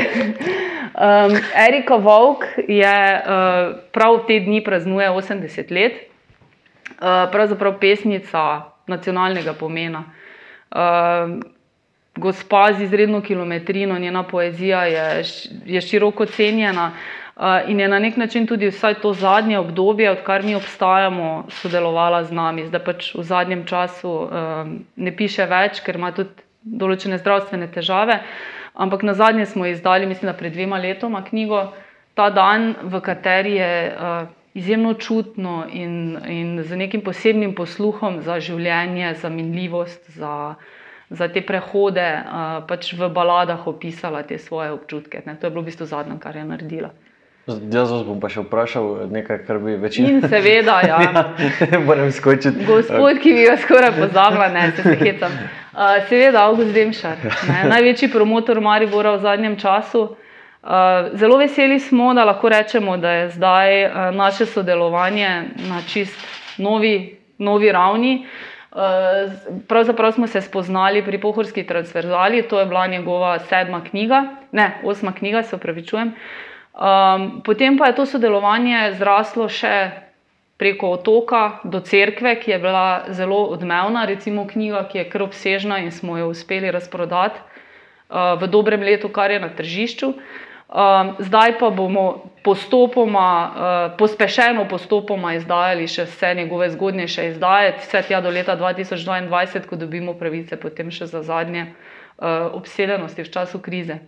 Um, 0.98 1.38
Erika 1.54 1.96
Volk 1.96 2.46
je 2.68 3.22
uh, 3.22 3.76
prav 3.94 4.24
te 4.28 4.40
dni 4.40 4.64
praznuje 4.64 5.10
80 5.10 5.72
let, 5.72 5.94
uh, 6.02 7.30
pravzaprav 7.32 7.76
pesnica 7.80 8.64
nacionalnega 8.88 9.54
pomena. 9.54 10.04
Uh, 10.74 11.38
gospa 12.18 12.74
z 12.74 12.88
izredno 12.88 13.22
kilometrino, 13.22 14.00
njena 14.00 14.24
poezija 14.24 14.84
je, 14.86 15.24
je 15.66 15.82
široko 15.82 16.26
cenjena 16.26 16.92
uh, 17.36 17.70
in 17.70 17.80
je 17.80 17.88
na 17.88 18.00
nek 18.00 18.18
način 18.18 18.48
tudi 18.48 18.74
vsaj 18.74 18.98
to 19.02 19.14
zadnje 19.14 19.60
obdobje, 19.60 20.12
odkar 20.12 20.44
mi 20.44 20.56
obstajamo, 20.56 21.46
sodelovala 21.62 22.24
z 22.24 22.34
nami. 22.34 22.66
Zdaj 22.66 22.84
pač 22.84 23.14
v 23.16 23.24
zadnjem 23.24 23.66
času 23.66 24.10
um, 24.10 24.78
ne 24.96 25.16
piše 25.16 25.46
več, 25.46 25.86
ker 25.86 26.02
ima 26.02 26.10
tudi 26.12 26.42
določene 26.66 27.22
zdravstvene 27.22 27.70
težave. 27.72 28.24
Ampak 28.78 29.04
na 29.04 29.14
zadnje 29.18 29.46
smo 29.50 29.66
izdali, 29.66 30.06
mislim, 30.06 30.32
da 30.32 30.38
pred 30.38 30.54
dvema 30.54 30.78
letoma 30.78 31.24
knjigo 31.26 31.66
Ta 32.18 32.32
dan, 32.34 32.74
v 32.82 32.98
kateri 32.98 33.60
je 33.62 33.94
uh, 33.94 34.28
izjemno 34.58 34.94
čutno 34.94 35.68
in, 35.70 36.18
in 36.26 36.64
z 36.64 36.76
nekim 36.76 37.04
posebnim 37.06 37.54
posluhom 37.54 38.24
za 38.26 38.40
življenje, 38.42 39.12
za 39.22 39.30
minljivost, 39.30 40.02
za, 40.18 40.56
za 41.14 41.28
te 41.30 41.44
prehode, 41.46 42.08
uh, 42.18 42.66
pač 42.66 42.90
v 42.98 43.12
baladah 43.14 43.68
opisala 43.70 44.24
te 44.26 44.40
svoje 44.42 44.74
občutke. 44.74 45.22
Ne. 45.30 45.38
To 45.38 45.46
je 45.46 45.54
bilo 45.54 45.62
v 45.62 45.70
bistvu 45.70 45.86
zadnje, 45.86 46.18
kar 46.18 46.42
je 46.42 46.48
naredila. 46.50 46.90
Jaz 47.48 47.92
vas 47.92 48.02
bom 48.04 48.18
pa 48.20 48.28
še 48.28 48.42
vprašal 48.44 49.06
nekaj, 49.08 49.38
kar 49.48 49.62
bi 49.64 49.78
večina. 49.80 50.10
In 50.12 50.26
seveda, 50.28 50.82
ja. 50.84 50.98
ja, 51.72 51.80
moram 51.80 52.10
skočiti. 52.12 52.66
Gospod, 52.68 53.22
ki 53.24 53.36
bi 53.38 53.46
ga 53.48 53.54
skoraj 53.62 53.94
pozabila, 53.96 54.50
ne 54.52 54.66
se 54.76 54.84
se 54.84 54.96
hecam. 55.00 55.38
Uh, 55.72 55.94
seveda, 56.10 56.42
August 56.50 56.74
Demšar, 56.76 57.22
ne, 57.48 57.62
največji 57.72 58.10
promotor 58.12 58.60
Maribora 58.60 59.14
v 59.16 59.22
zadnjem 59.24 59.56
času. 59.62 60.02
Uh, 60.68 61.08
zelo 61.16 61.38
veseli 61.40 61.78
smo, 61.80 62.10
da 62.18 62.26
lahko 62.28 62.52
rečemo, 62.52 62.98
da 63.00 63.14
je 63.16 63.30
zdaj 63.38 63.76
uh, 63.86 63.96
naše 64.12 64.50
sodelovanje 64.52 65.30
na 65.70 65.80
čist 65.88 66.20
novi, 66.60 67.16
novi 67.40 67.72
ravni. 67.72 68.12
Uh, 68.76 69.32
pravzaprav 69.72 70.12
smo 70.18 70.28
se 70.28 70.42
spoznali 70.44 71.00
pri 71.06 71.22
Pohorski 71.24 71.64
transverzali, 71.64 72.44
to 72.44 72.60
je 72.60 72.66
bila 72.66 72.88
njegova 72.92 73.40
sedma 73.40 73.80
knjiga, 73.88 74.26
ne, 74.52 74.82
osma 74.84 75.16
knjiga, 75.16 75.46
se 75.48 75.56
upravičujem. 75.56 76.12
Um, 76.78 77.42
potem 77.42 77.78
pa 77.78 77.90
je 77.90 77.98
to 77.98 78.06
sodelovanje 78.06 78.94
zraslo 79.02 79.50
še 79.50 80.06
preko 80.62 80.92
otoka 80.98 81.60
do 81.66 81.82
cerkve, 81.82 82.36
ki 82.38 82.52
je 82.52 82.60
bila 82.62 83.10
zelo 83.10 83.50
odmevna, 83.50 84.06
recimo 84.06 84.46
knjiga, 84.46 84.84
ki 84.90 84.98
je 84.98 85.10
kar 85.10 85.26
obsežna 85.26 85.80
in 85.82 85.90
smo 85.92 86.18
jo 86.18 86.30
uspeli 86.30 86.70
razprodati 86.72 87.42
uh, 87.42 88.38
v 88.38 88.50
dobrem 88.50 88.86
letu, 88.86 89.10
kar 89.10 89.34
je 89.34 89.40
na 89.42 89.50
tržišču. 89.50 90.14
Um, 90.68 91.16
zdaj 91.24 91.58
pa 91.58 91.70
bomo 91.74 92.30
postopoma, 92.44 93.26
uh, 93.26 93.98
pospešeno 93.98 94.68
postopoma 94.70 95.34
izdajali 95.34 95.88
še 95.88 96.06
vse 96.06 96.34
njegove 96.36 96.70
zgodnejše 96.76 97.30
izdaje, 97.32 97.74
vse 97.82 98.04
tja 98.10 98.22
do 98.22 98.30
leta 98.30 98.58
2022, 98.60 99.66
ko 99.66 99.82
dobimo 99.82 100.14
pravice, 100.14 100.62
potem 100.62 100.92
še 100.92 101.10
za 101.10 101.24
zadnje 101.24 101.72
uh, 101.72 102.54
obsedenosti 102.54 103.24
v 103.24 103.32
času 103.34 103.66
krize. 103.66 104.02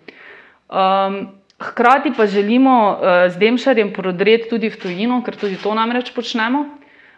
Um, 0.69 1.38
hkrati 1.59 2.11
pa 2.17 2.25
želimo 2.25 2.91
uh, 2.91 3.31
z 3.31 3.37
Demšarjem 3.37 3.93
prodreti 3.93 4.49
tudi 4.49 4.69
v 4.69 4.79
tujino, 4.79 5.21
ker 5.25 5.35
tudi 5.35 5.59
to 5.59 5.73
namreč 5.75 6.13
počnemo. 6.15 6.59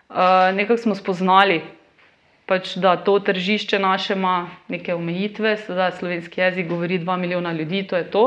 Uh, 0.10 0.52
Nekako 0.56 0.78
smo 0.78 0.96
spoznali, 0.96 1.62
pač, 2.50 2.76
da 2.76 2.98
to 2.98 3.20
tržišče 3.20 3.80
naše 3.80 4.18
ima 4.18 4.50
neke 4.68 4.96
omejitve, 4.96 5.56
sedaj 5.58 5.92
slovenski 6.00 6.42
jezik 6.42 6.68
govori 6.68 7.00
2 7.00 7.18
milijona 7.18 7.54
ljudi, 7.54 7.84
to 7.88 7.96
je 7.96 8.10
to. 8.12 8.24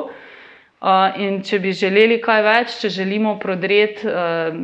Uh, 0.81 1.19
in 1.19 1.43
če 1.43 1.59
bi 1.59 1.73
želeli 1.73 2.21
kaj 2.23 2.43
več, 2.43 2.79
če 2.81 2.89
želimo 2.89 3.39
prodreti 3.41 4.07
uh, 4.07 4.55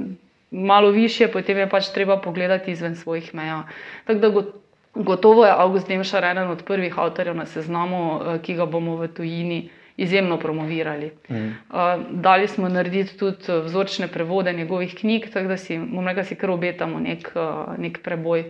malo 0.50 0.90
više, 0.90 1.28
potem 1.28 1.58
je 1.58 1.68
pač 1.68 1.90
treba 1.94 2.16
pogledati 2.20 2.70
izven 2.70 2.96
svojih 2.96 3.34
meja. 3.34 3.62
Tako 4.06 4.18
da 4.20 4.30
got- 4.30 4.54
gotovo 4.94 5.44
je 5.46 5.52
August 5.52 5.88
Demšar 5.88 6.24
eden 6.24 6.50
od 6.50 6.62
prvih 6.64 6.98
avtorjev 6.98 7.36
na 7.36 7.46
seznamu, 7.46 8.00
uh, 8.14 8.40
ki 8.42 8.54
ga 8.54 8.66
bomo 8.66 8.96
v 8.96 9.08
tujini 9.08 9.60
izjemno 10.00 10.38
promovirali. 10.38 11.10
Mhm. 11.30 11.48
Uh, 11.70 11.76
dali 12.10 12.48
smo 12.48 12.68
narediti 12.68 13.18
tudi 13.18 13.52
uh, 13.52 13.64
vzorčne 13.64 14.08
prevode 14.08 14.52
njegovih 14.52 14.94
knjig, 15.00 15.30
tako 15.32 15.48
da 15.48 15.56
si, 15.56 15.78
bom 15.78 16.08
rekla, 16.08 16.24
si 16.24 16.34
kar 16.34 16.50
obetamo 16.50 17.00
nek, 17.00 17.32
uh, 17.34 17.78
nek 17.78 18.00
preboj. 18.02 18.44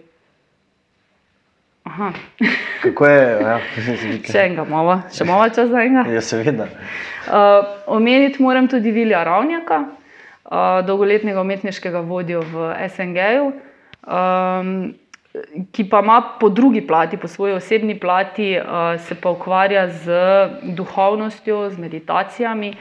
Aha, 1.85 2.12
Kako 2.83 3.07
je? 3.07 3.38
Ja, 3.40 3.59
še 4.33 4.45
enega 4.45 4.64
malo, 4.69 5.00
še 5.12 5.26
malo 5.26 5.49
časa 5.49 5.66
za 5.73 5.83
enega. 5.83 6.07
ja, 6.12 6.23
seveda. 6.23 6.69
Uh, 7.26 7.66
omeniti 7.99 8.42
moram 8.42 8.69
tudi 8.69 8.92
Vilja 8.95 9.25
Ravnjaka, 9.26 9.80
uh, 9.83 10.87
dolgoletnega 10.87 11.42
umetniškega 11.42 12.04
vodjo 12.07 12.45
v 12.52 12.71
SNG-ju, 12.87 13.50
um, 14.07 14.75
ki 15.72 15.84
pa 15.90 16.00
ima 16.02 16.22
po 16.40 16.49
drugi 16.49 16.80
plati, 16.87 17.16
po 17.16 17.28
svoji 17.28 17.54
osebni 17.54 17.99
plati, 18.00 18.58
uh, 18.58 19.00
se 19.00 19.14
pa 19.14 19.30
ukvarja 19.30 19.88
z 19.88 20.10
duhovnostjo, 20.62 21.70
z 21.70 21.78
meditacijami. 21.78 22.75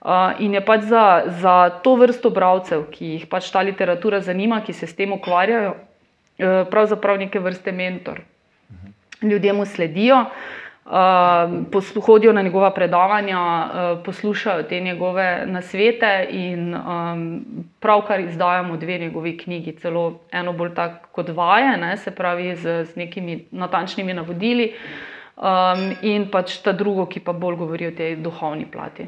Uh, 0.00 0.38
in 0.38 0.54
je 0.54 0.62
pač 0.64 0.86
za, 0.86 1.22
za 1.40 1.70
to 1.82 1.96
vrsto 1.98 2.30
bralcev, 2.30 2.86
ki 2.94 3.16
jih 3.16 3.26
pač 3.26 3.50
ta 3.50 3.64
literatura 3.66 4.20
zanima, 4.20 4.60
ki 4.62 4.72
se 4.72 4.86
s 4.86 4.94
tem 4.94 5.12
ukvarjajo, 5.12 5.74
uh, 5.74 6.62
pravzaprav 6.70 7.18
neke 7.18 7.42
vrste 7.42 7.74
mentor. 7.74 8.22
Ljudje 9.22 9.52
mu 9.52 9.66
sledijo, 9.66 10.20
uh, 10.22 10.67
poslu- 11.70 12.00
hodijo 12.00 12.32
na 12.32 12.42
njegova 12.42 12.70
predavanja, 12.70 13.40
uh, 13.40 14.04
poslušajo 14.04 14.62
te 14.62 14.80
njegove 14.80 15.44
nasvete 15.46 16.26
in 16.30 16.74
um, 16.74 17.44
pravkar 17.80 18.20
izdajamo 18.20 18.76
dve 18.76 18.98
njegovi 18.98 19.38
knjigi, 19.38 19.72
celo 19.72 20.20
eno 20.32 20.52
bolj 20.52 20.74
tako 20.74 21.08
kot 21.12 21.28
vaje, 21.28 21.76
ne, 21.76 21.96
se 21.96 22.10
pravi 22.10 22.56
z, 22.56 22.84
z 22.84 22.96
nekimi 22.96 23.44
natančnimi 23.50 24.14
navodili, 24.14 24.72
um, 25.36 25.92
in 26.02 26.30
pač 26.30 26.56
ta 26.62 26.72
drugo, 26.72 27.06
ki 27.06 27.20
pa 27.20 27.32
bolj 27.32 27.56
govori 27.56 27.86
o 27.86 27.90
tej 27.90 28.16
duhovni 28.16 28.66
plati. 28.72 29.06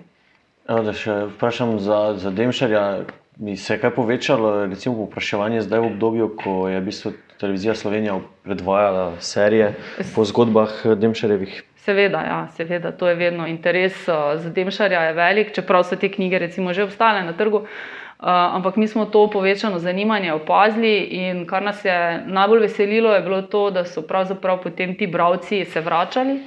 Da 0.69 0.93
še 0.93 1.25
vprašam 1.35 1.79
za, 1.79 2.15
za 2.17 2.31
Demšarja. 2.31 3.01
Mi 3.41 3.57
se 3.57 3.75
je 3.75 3.81
kaj 3.81 3.95
povečalo, 3.97 4.67
recimo, 4.69 4.99
povpraševanje 5.07 5.63
zdaj 5.65 5.81
v 5.81 5.87
obdobju, 5.87 6.27
ko 6.37 6.69
je 6.69 6.81
v 6.81 6.85
bistvu 6.85 7.13
televizija 7.41 7.75
Slovenija 7.75 8.19
predvajala 8.45 9.15
serije 9.25 9.73
po 10.15 10.25
zgodbah 10.29 10.69
Demšarjevih? 11.01 11.63
Seveda, 11.81 12.21
ja, 12.21 12.49
seveda, 12.57 12.93
to 12.93 13.09
je 13.09 13.15
vedno 13.15 13.47
interes 13.47 14.09
uh, 14.09 14.15
za 14.37 14.51
Demšarja 14.51 15.01
je 15.03 15.13
velik, 15.13 15.55
čeprav 15.55 15.85
so 15.85 15.97
te 15.97 16.11
knjige 16.13 16.49
že 16.73 16.85
obstale 16.85 17.23
na 17.23 17.33
trgu. 17.33 17.57
Uh, 17.57 18.27
ampak 18.29 18.77
mi 18.77 18.89
smo 18.89 19.07
to 19.07 19.31
povečano 19.31 19.79
zanimanje 19.79 20.33
opazili 20.33 20.99
in 21.01 21.47
kar 21.47 21.63
nas 21.63 21.85
je 21.85 22.23
najbolj 22.27 22.61
veselilo, 22.61 23.15
je 23.15 23.21
bilo 23.21 23.43
to, 23.43 23.71
da 23.71 23.85
so 23.85 24.03
pravzaprav 24.03 24.63
potem 24.63 24.95
ti 24.95 25.07
bralci 25.07 25.65
se 25.65 25.81
vračali, 25.81 26.41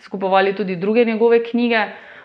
skupovali 0.00 0.56
tudi 0.56 0.76
druge 0.76 1.04
njegove 1.04 1.44
knjige 1.44 1.84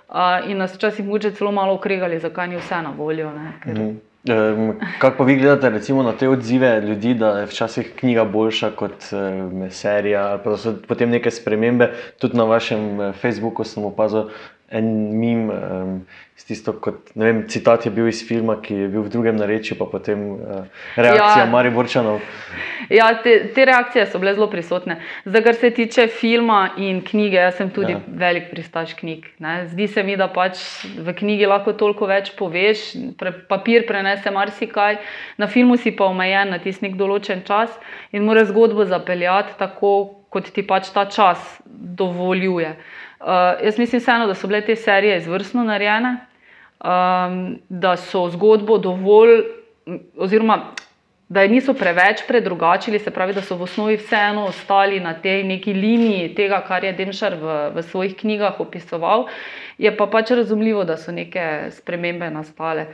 uh, 0.09 0.15
in 0.49 0.57
nas 0.57 0.75
včasih 0.75 1.05
mogoče 1.05 1.31
celo 1.31 1.51
malo 1.51 1.73
okregali, 1.73 2.19
zakaj 2.19 2.47
ni 2.47 2.55
vse 2.55 2.81
na 2.81 2.93
voljo. 2.97 3.31
Ne, 3.31 3.51
ker, 3.63 3.73
Mhm. 3.73 4.14
Um, 4.25 4.79
kako 4.99 5.17
pa 5.17 5.23
vi 5.23 5.35
gledate 5.35 5.69
recimo, 5.69 6.03
na 6.03 6.11
te 6.11 6.29
odzive 6.29 6.81
ljudi, 6.81 7.13
da 7.13 7.27
je 7.39 7.45
včasih 7.45 7.91
knjiga 7.99 8.23
boljša 8.25 8.71
kot 8.71 9.05
um, 9.11 9.67
serija, 9.69 10.23
ali 10.31 10.41
pa 10.43 10.57
so 10.57 10.73
potem 10.87 11.09
neke 11.09 11.31
spremembe? 11.31 11.91
Tudi 12.19 12.37
na 12.37 12.43
vašem 12.43 13.13
Facebooku 13.21 13.63
sem 13.63 13.85
opazil 13.85 14.31
en 14.69 15.19
mim, 15.19 15.49
um, 15.49 15.99
tisto, 16.45 16.73
kot, 16.81 17.09
vem, 17.17 17.43
citat 17.49 17.85
je 17.85 17.91
bil 17.93 18.07
iz 18.09 18.19
filma, 18.27 18.57
ki 18.61 18.75
je 18.83 18.87
bil 18.93 19.05
v 19.05 19.11
drugem 19.13 19.37
narečju, 19.37 19.77
pa 19.79 19.87
potem 19.89 20.25
uh, 20.35 20.65
reakcija 20.97 21.41
Ja. 21.41 21.45
ja. 21.45 21.49
Mariborčanov. 21.49 22.19
Ja, 22.93 23.07
te, 23.23 23.33
te 23.55 23.65
reakcije 23.65 24.05
so 24.11 24.19
bile 24.21 24.35
zelo 24.37 24.47
prisotne. 24.51 24.99
Zdaj, 25.25 25.43
kar 25.47 25.57
se 25.57 25.71
tiče 25.73 26.07
filma 26.07 26.75
in 26.77 27.01
knjige, 27.05 27.39
jaz 27.47 27.57
sem 27.57 27.69
tudi 27.73 27.95
Ja. 27.95 28.01
velik 28.07 28.51
pristaš 28.51 28.93
knjig. 28.99 29.25
Ne. 29.39 29.67
Zdi 29.71 29.87
se 29.87 30.03
mi, 30.03 30.17
da 30.17 30.27
pač 30.27 30.59
v 30.97 31.15
knjigi 31.17 31.49
lahko 31.49 31.73
toliko 31.73 32.05
več 32.09 32.33
poveš, 32.37 32.91
pre, 33.17 33.31
papir 33.49 33.87
prenese 33.87 34.31
marsikaj, 34.31 34.99
na 35.37 35.47
filmu 35.47 35.77
si 35.77 35.95
pa 35.95 36.09
omejen 36.11 36.53
na 36.53 36.59
tisti 36.59 36.93
določen 36.93 37.41
čas 37.45 37.73
in 38.11 38.25
mora 38.25 38.45
zgodbo 38.45 38.85
zapeljati 38.85 39.57
tako, 39.57 39.95
kot 40.29 40.51
ti 40.51 40.61
pač 40.67 40.91
ta 40.93 41.05
čas 41.09 41.39
dovoljuje. 41.65 42.75
Uh, 42.75 43.04
jaz 43.63 43.77
mislim, 43.79 44.01
vseeno, 44.01 44.27
da 44.27 44.35
so 44.35 44.47
bile 44.47 44.61
te 44.61 44.75
serije 44.75 45.17
izvrstno 45.17 45.63
narejene, 45.63 46.17
um, 46.83 47.59
da 47.69 47.95
so 47.97 48.29
zgodbo 48.29 48.77
dovolj, 48.77 49.41
oziroma 50.17 50.59
da 51.29 51.41
je 51.41 51.49
niso 51.49 51.73
preveč 51.73 52.21
predrugačili, 52.27 52.99
se 52.99 53.11
pravi, 53.11 53.33
da 53.33 53.41
so 53.41 53.55
v 53.55 53.65
osnovi 53.65 53.97
vseeno 53.97 54.45
ostali 54.45 54.99
na 54.99 55.13
tej 55.13 55.43
neki 55.43 55.73
liniji 55.73 56.35
tega, 56.35 56.61
kar 56.67 56.83
je 56.83 56.93
Demšar 56.93 57.35
v, 57.41 57.55
v 57.75 57.83
svojih 57.83 58.15
knjigah 58.15 58.59
opisoval, 58.59 59.25
je 59.77 59.97
pa 59.97 60.05
pač 60.07 60.31
razumljivo, 60.31 60.83
da 60.83 60.97
so 60.97 61.11
neke 61.11 61.71
spremembe 61.71 62.29
nastale. 62.29 62.87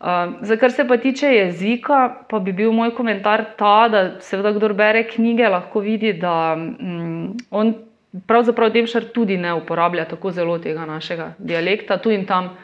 Um, 0.00 0.36
za 0.40 0.56
kar 0.56 0.72
se 0.72 0.88
pa 0.88 0.96
tiče 0.96 1.28
jezika, 1.28 2.24
pa 2.28 2.38
bi 2.38 2.52
bil 2.52 2.72
moj 2.72 2.94
komentar 2.96 3.44
ta, 3.58 3.88
da 3.88 4.20
seveda, 4.20 4.52
kdo 4.52 4.72
bere 4.74 5.04
knjige, 5.08 5.48
lahko 5.48 5.80
vidi, 5.80 6.12
da 6.12 6.56
um, 6.56 7.36
on 7.50 7.74
pravzaprav 8.26 8.70
Demšar 8.72 9.04
tudi 9.14 9.36
ne 9.36 9.54
uporablja 9.54 10.04
tako 10.04 10.30
zelo 10.30 10.58
tega 10.58 10.86
našega 10.86 11.32
dialekta, 11.38 11.98
tu 11.98 12.10
in 12.10 12.26
tam 12.26 12.56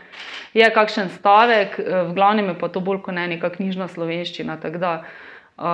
je 0.54 0.70
kakšen 0.74 1.08
stavek, 1.08 1.78
eh, 1.78 2.02
v 2.08 2.14
glavnem 2.14 2.48
je 2.48 2.58
pa 2.58 2.68
to 2.68 2.80
bolj 2.80 3.02
kot 3.02 3.14
ne 3.14 3.26
neka 3.28 3.50
knjižna 3.50 3.88
slovenščina. 3.88 4.56
Da, 4.56 5.02
uh, 5.58 5.64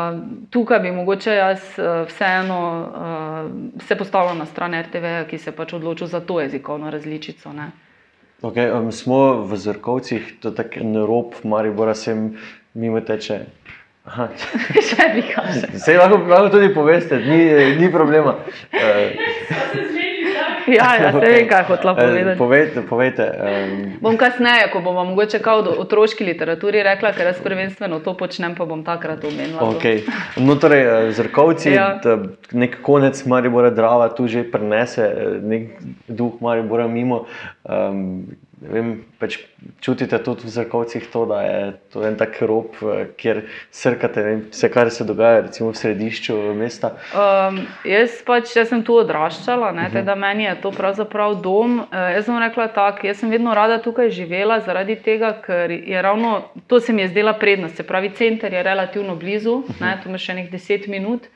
tukaj 0.51 0.81
bi 0.81 0.93
mogoče 0.93 1.35
jaz 1.35 1.79
uh, 1.79 2.05
vseeno 2.09 2.61
uh, 2.83 3.83
se 3.83 3.97
postavil 3.97 4.39
na 4.39 4.47
stran 4.47 4.75
RTV, 4.75 5.27
ki 5.31 5.39
se 5.39 5.53
pač 5.53 5.73
odločil 5.73 6.07
za 6.07 6.21
to 6.21 6.41
jezikovno 6.41 6.91
različico. 6.91 7.53
Okay, 8.43 8.69
um, 8.69 8.93
smo 8.93 9.43
v 9.49 9.57
zrkovcih, 9.57 10.35
to 10.41 10.49
je 10.49 10.55
tako 10.55 11.07
rob, 11.07 11.35
mari 11.45 11.71
bora 11.71 11.95
sem 11.95 12.37
mimo 12.75 13.01
teče. 13.01 13.41
Še 14.89 15.09
bi 15.15 15.25
kaj. 15.29 15.79
Se 15.83 15.97
lahko, 15.99 16.21
lahko 16.31 16.53
tudi 16.57 16.73
poveste, 16.75 17.19
ni, 17.27 17.41
ni 17.81 17.93
problema. 17.93 18.39
Ja, 20.67 20.97
ja, 21.03 21.13
se 21.13 21.19
vem, 21.19 21.49
kaj 21.49 21.65
hočeš 21.69 21.85
eh, 21.85 21.95
povedati. 21.95 22.39
Povejte. 22.39 22.83
povejte 22.89 23.25
um... 23.39 23.93
Bom 24.01 24.17
kasneje, 24.17 24.71
ko 24.73 24.81
bom 24.81 24.97
mogoče 24.97 25.39
kao 25.39 25.59
o 25.59 25.75
otroški 25.83 26.25
literaturi 26.25 26.83
rekla, 26.83 27.13
ker 27.15 27.31
jaz 27.31 27.39
prvenstveno 27.43 28.01
to 28.03 28.17
počnem, 28.19 28.55
pa 28.59 28.67
bom 28.67 28.83
takrat 28.85 29.25
omenila. 29.25 29.63
Okay. 29.77 30.03
No, 30.37 30.57
torej, 30.61 30.83
eh, 30.83 31.13
zrkovci, 31.13 31.71
ja. 31.71 32.01
nek 32.53 32.81
konec 32.83 33.23
Maribora 33.27 33.71
Drava 33.71 34.09
tu 34.15 34.27
že 34.27 34.43
prenese, 34.51 35.07
eh, 35.07 35.39
nek 35.43 35.79
duh 36.09 36.35
Maribora 36.41 36.89
mimo. 36.89 37.27
Um, 37.63 38.27
Vem, 38.57 39.05
pač 39.21 39.35
čutite 39.85 40.17
tudi 40.25 40.47
v 40.49 40.49
zrakovcih 40.49 41.05
to, 41.13 41.27
da 41.29 41.43
je 41.45 41.57
to 41.93 42.01
en 42.09 42.15
tak 42.17 42.39
rob, 42.41 42.73
eh, 42.81 43.05
kjer 43.13 43.43
srkate 43.69 44.23
vem, 44.25 44.39
vse, 44.49 44.71
kar 44.73 44.89
se 44.91 45.05
dogaja, 45.05 45.43
recimo 45.45 45.75
v 45.75 45.77
središču 45.77 46.37
mesta. 46.57 46.95
Um, 47.13 47.67
jaz, 47.85 48.17
pač, 48.25 48.55
jaz 48.57 48.73
sem 48.73 48.81
tu 48.81 48.97
odraščala, 48.97 49.69
uh 49.71 49.77
mhm. 49.77 49.85
-huh. 49.85 49.93
teda 49.93 50.15
meni 50.15 50.49
je 50.49 50.55
to 50.63 50.73
pravzaprav 50.73 51.37
dom. 51.43 51.85
Uh, 51.85 52.17
jaz 52.17 52.25
sem 52.25 52.39
rekla 52.39 52.69
tako, 52.69 53.07
jaz 53.07 53.21
sem 53.21 53.31
vedno 53.31 53.55
rada 53.55 53.79
tukaj 53.79 54.11
živela, 54.11 54.61
zaradi 54.61 54.97
tega, 54.97 55.37
ker 55.47 55.71
je 55.71 56.03
ravno 56.03 56.49
to 56.67 56.81
se 56.81 56.93
mi 56.93 57.03
je 57.03 57.09
zdela 57.09 57.33
prednost. 57.33 57.77
Se 57.77 57.83
pravi, 57.83 58.11
center 58.11 58.53
je 58.53 58.63
relativno 58.63 59.17
blizu, 59.17 59.53
uh 59.53 59.65
-huh. 59.69 59.81
ne, 59.81 60.01
tu 60.03 60.09
imaš 60.09 60.25
še 60.25 60.35
nekaj 60.35 60.51
deset 60.51 60.87
minut. 60.87 61.29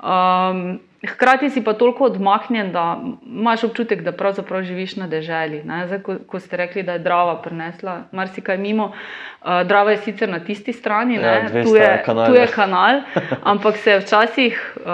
Um, 0.00 0.80
Hkrati 1.04 1.50
si 1.50 1.64
pa 1.64 1.72
toliko 1.72 2.04
odmaknjen, 2.04 2.72
da 2.72 3.00
imaš 3.26 3.64
občutek, 3.64 4.02
da 4.02 4.12
pravzaprav 4.12 4.62
živiš 4.62 4.96
na 4.96 5.06
deželi. 5.06 5.62
Zdaj, 5.86 5.98
ko, 6.02 6.14
ko 6.26 6.40
ste 6.40 6.56
rekli, 6.56 6.82
da 6.82 6.92
je 6.92 6.98
Drava 6.98 7.42
prinesla 7.42 8.02
marsikaj 8.12 8.58
mimo, 8.58 8.84
uh, 8.86 9.66
Drava 9.68 9.90
je 9.90 9.96
sicer 9.96 10.28
na 10.28 10.40
tisti 10.40 10.72
strani, 10.72 11.14
ja, 11.14 11.48
tu, 11.48 11.76
je, 11.76 12.04
tu 12.26 12.34
je 12.34 12.46
kanal, 12.46 13.00
ampak 13.52 13.76
se 13.76 13.90
je 13.90 14.00
včasih, 14.00 14.76
uh, 14.76 14.84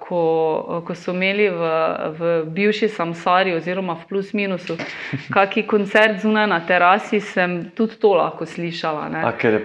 ko, 0.00 0.82
ko 0.86 0.94
so 0.94 1.12
imeli 1.12 1.50
v, 1.50 1.68
v 2.18 2.42
bivši 2.46 2.88
Samsari 2.88 3.54
oziroma 3.54 3.94
v 4.00 4.08
plus 4.08 4.32
minusu, 4.32 4.78
kakšen 5.34 5.66
koncert 5.66 6.22
zunaj 6.24 6.46
na 6.46 6.60
terasi, 6.66 7.20
sem 7.20 7.70
tudi 7.76 8.00
to 8.00 8.14
lahko 8.16 8.46
slišala. 8.46 9.10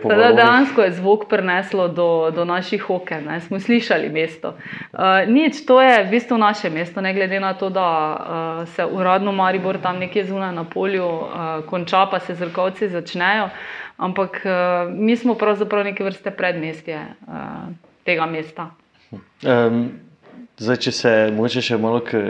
Da 0.03 0.31
dejansko 0.35 0.81
je 0.81 0.91
zvok 0.99 1.29
prineslo 1.29 1.87
do, 1.87 2.31
do 2.35 2.45
naših 2.45 2.89
oken, 2.89 3.31
smo 3.47 3.59
slišali 3.59 4.09
mesto. 4.09 4.57
Uh, 4.91 5.23
nič, 5.27 5.63
to 5.65 5.81
je 5.81 5.84
v 6.05 6.09
bistvu 6.09 6.37
naše 6.37 6.69
mesto, 6.69 7.01
ne 7.01 7.13
glede 7.13 7.39
na 7.39 7.53
to, 7.53 7.69
da 7.69 7.87
uh, 7.89 8.67
se 8.75 8.85
uradno 8.85 9.31
Maribor 9.31 9.77
tam 9.81 9.99
nekje 9.99 10.25
zunaj 10.25 10.53
na 10.55 10.63
polju 10.63 11.05
uh, 11.05 11.29
konča, 11.69 12.05
pa 12.11 12.19
se 12.19 12.35
zrkovci 12.35 12.89
začnejo. 12.89 13.49
Ampak 13.97 14.41
uh, 14.45 14.91
mi 14.93 15.15
smo 15.15 15.35
pravzaprav 15.35 15.83
neke 15.83 16.03
vrste 16.03 16.31
predmestje 16.31 16.99
uh, 17.27 17.71
tega 18.03 18.25
mesta. 18.25 18.69
Um, 19.11 19.91
zdaj, 20.57 20.81
če 20.87 20.91
se 20.91 21.13
morda 21.35 21.63
še 21.63 21.79
malo 21.79 22.03
k 22.03 22.21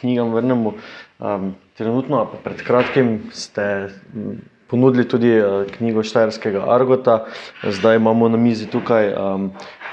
knjigam 0.00 0.32
vrnemo. 0.34 0.74
Um, 1.18 1.52
trenutno, 1.78 2.24
pred 2.44 2.62
kratkim 2.62 3.30
ste. 3.32 3.88
Ponudili 4.68 5.06
tudi 5.08 5.30
knjigo 5.78 6.02
Štajerskega 6.04 6.66
Argota, 6.68 7.22
zdaj 7.64 7.96
imamo 7.96 8.26
na 8.28 8.36
mizi 8.36 8.66
tukaj 8.68 9.06
um, 9.16 9.46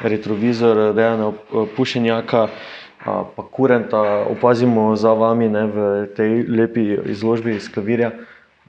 retrovizor 0.03 0.81
Dejana 0.91 1.29
Pušenjaka, 1.77 2.41
uh, 2.43 2.73
pa 3.05 3.43
kurenta 3.51 4.25
opazimo 4.29 4.95
za 4.95 5.13
vami 5.13 5.49
ne, 5.49 5.65
v 5.67 6.07
tej 6.17 6.43
lepi 6.49 6.97
izložbi 7.05 7.55
iz 7.55 7.69
klavirja. 7.69 8.11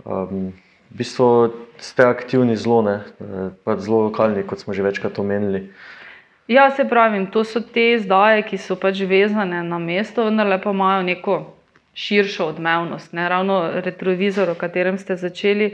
Um, 0.04 0.52
v 0.92 1.02
bistvu 1.02 1.52
ste 1.80 2.04
aktivni 2.04 2.56
zelo, 2.56 2.82
ne, 2.82 3.00
pa 3.64 3.76
zelo 3.80 4.06
lokalni, 4.08 4.44
kot 4.44 4.60
smo 4.60 4.76
že 4.76 4.84
večkrat 4.84 5.18
omenili. 5.18 5.72
Ja, 6.48 6.70
se 6.70 6.84
pravi, 6.84 7.26
to 7.32 7.44
so 7.44 7.60
te 7.60 7.96
izdaje, 7.96 8.44
ki 8.46 8.58
so 8.58 8.76
pač 8.78 9.00
vezane 9.02 9.64
na 9.66 9.78
mesto, 9.82 10.24
vendar 10.28 10.60
pa 10.62 10.70
imajo 10.70 11.02
neko 11.02 11.56
širšo 11.96 12.46
odmevnost. 12.52 13.12
Ne? 13.12 13.28
Ravno 13.28 13.80
retrovizor, 13.82 14.52
o 14.52 14.54
katerem 14.54 14.98
ste 14.98 15.16
začeli. 15.16 15.72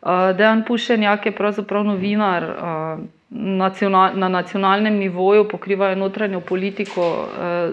Uh, 0.00 0.32
Dejan 0.38 0.64
Pušenjak 0.64 1.26
je 1.26 1.34
pravzaprav 1.36 1.84
novinar. 1.84 2.42
Uh, 2.42 3.04
na 3.30 4.28
nacionalnem 4.28 4.94
nivoju 4.94 5.48
pokrivajo 5.48 5.96
notranjo 5.96 6.40
politiko. 6.40 7.28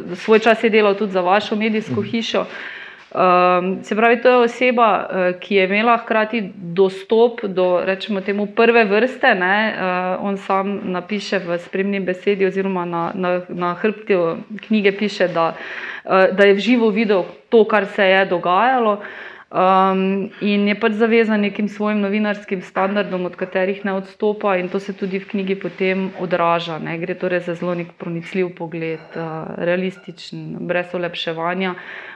Uh, 0.07 0.17
svoj 0.17 0.39
čas 0.39 0.63
je 0.63 0.69
delal 0.69 0.95
tudi 0.95 1.11
za 1.11 1.21
vašo 1.21 1.55
medijsko 1.55 2.01
mhm. 2.01 2.09
hišo. 2.09 2.45
Um, 3.13 3.83
se 3.83 3.95
pravi, 3.95 4.21
to 4.21 4.29
je 4.29 4.37
oseba, 4.37 5.09
uh, 5.09 5.39
ki 5.39 5.55
je 5.55 5.65
imela 5.65 5.97
hkrati 5.97 6.51
dostop 6.55 7.43
do 7.43 7.81
rečemo, 7.85 8.21
temu 8.21 8.45
prve 8.45 8.85
vrste. 8.85 9.31
Uh, 9.31 10.25
on 10.25 10.37
sam 10.37 10.79
napiše 10.83 11.39
v 11.39 11.59
spremni 11.59 11.99
besedi, 11.99 12.45
oziroma 12.45 12.85
na, 12.85 13.11
na, 13.13 13.41
na 13.49 13.73
hrbti 13.73 14.17
knjige 14.67 14.91
piše, 14.91 15.27
da, 15.27 15.53
da 16.31 16.43
je 16.43 16.53
v 16.53 16.59
živo 16.59 16.89
videl 16.89 17.23
to, 17.49 17.65
kar 17.65 17.85
se 17.85 18.03
je 18.03 18.25
dogajalo. 18.25 18.97
Um, 19.53 20.31
in 20.41 20.65
je 20.65 20.73
pač 20.73 20.95
zavezan 20.97 21.43
nekim 21.45 21.67
svojim 21.69 21.99
novinarskim 22.01 22.63
standardom, 22.65 23.27
od 23.29 23.35
katerih 23.37 23.83
ne 23.85 23.93
odstopa, 23.93 24.55
in 24.57 24.65
to 24.65 24.79
se 24.81 24.95
tudi 24.97 25.19
v 25.21 25.27
knjigi 25.29 25.55
potem 25.61 26.07
odraža. 26.17 26.79
Ne? 26.81 26.95
Gre 26.97 27.13
torej 27.13 27.43
za 27.45 27.53
zelo 27.59 27.75
nek 27.77 27.91
pronicljiv 28.01 28.49
pogled, 28.57 29.03
uh, 29.13 29.53
realističen, 29.61 30.55
brez 30.65 30.95
olepševanja, 30.97 31.75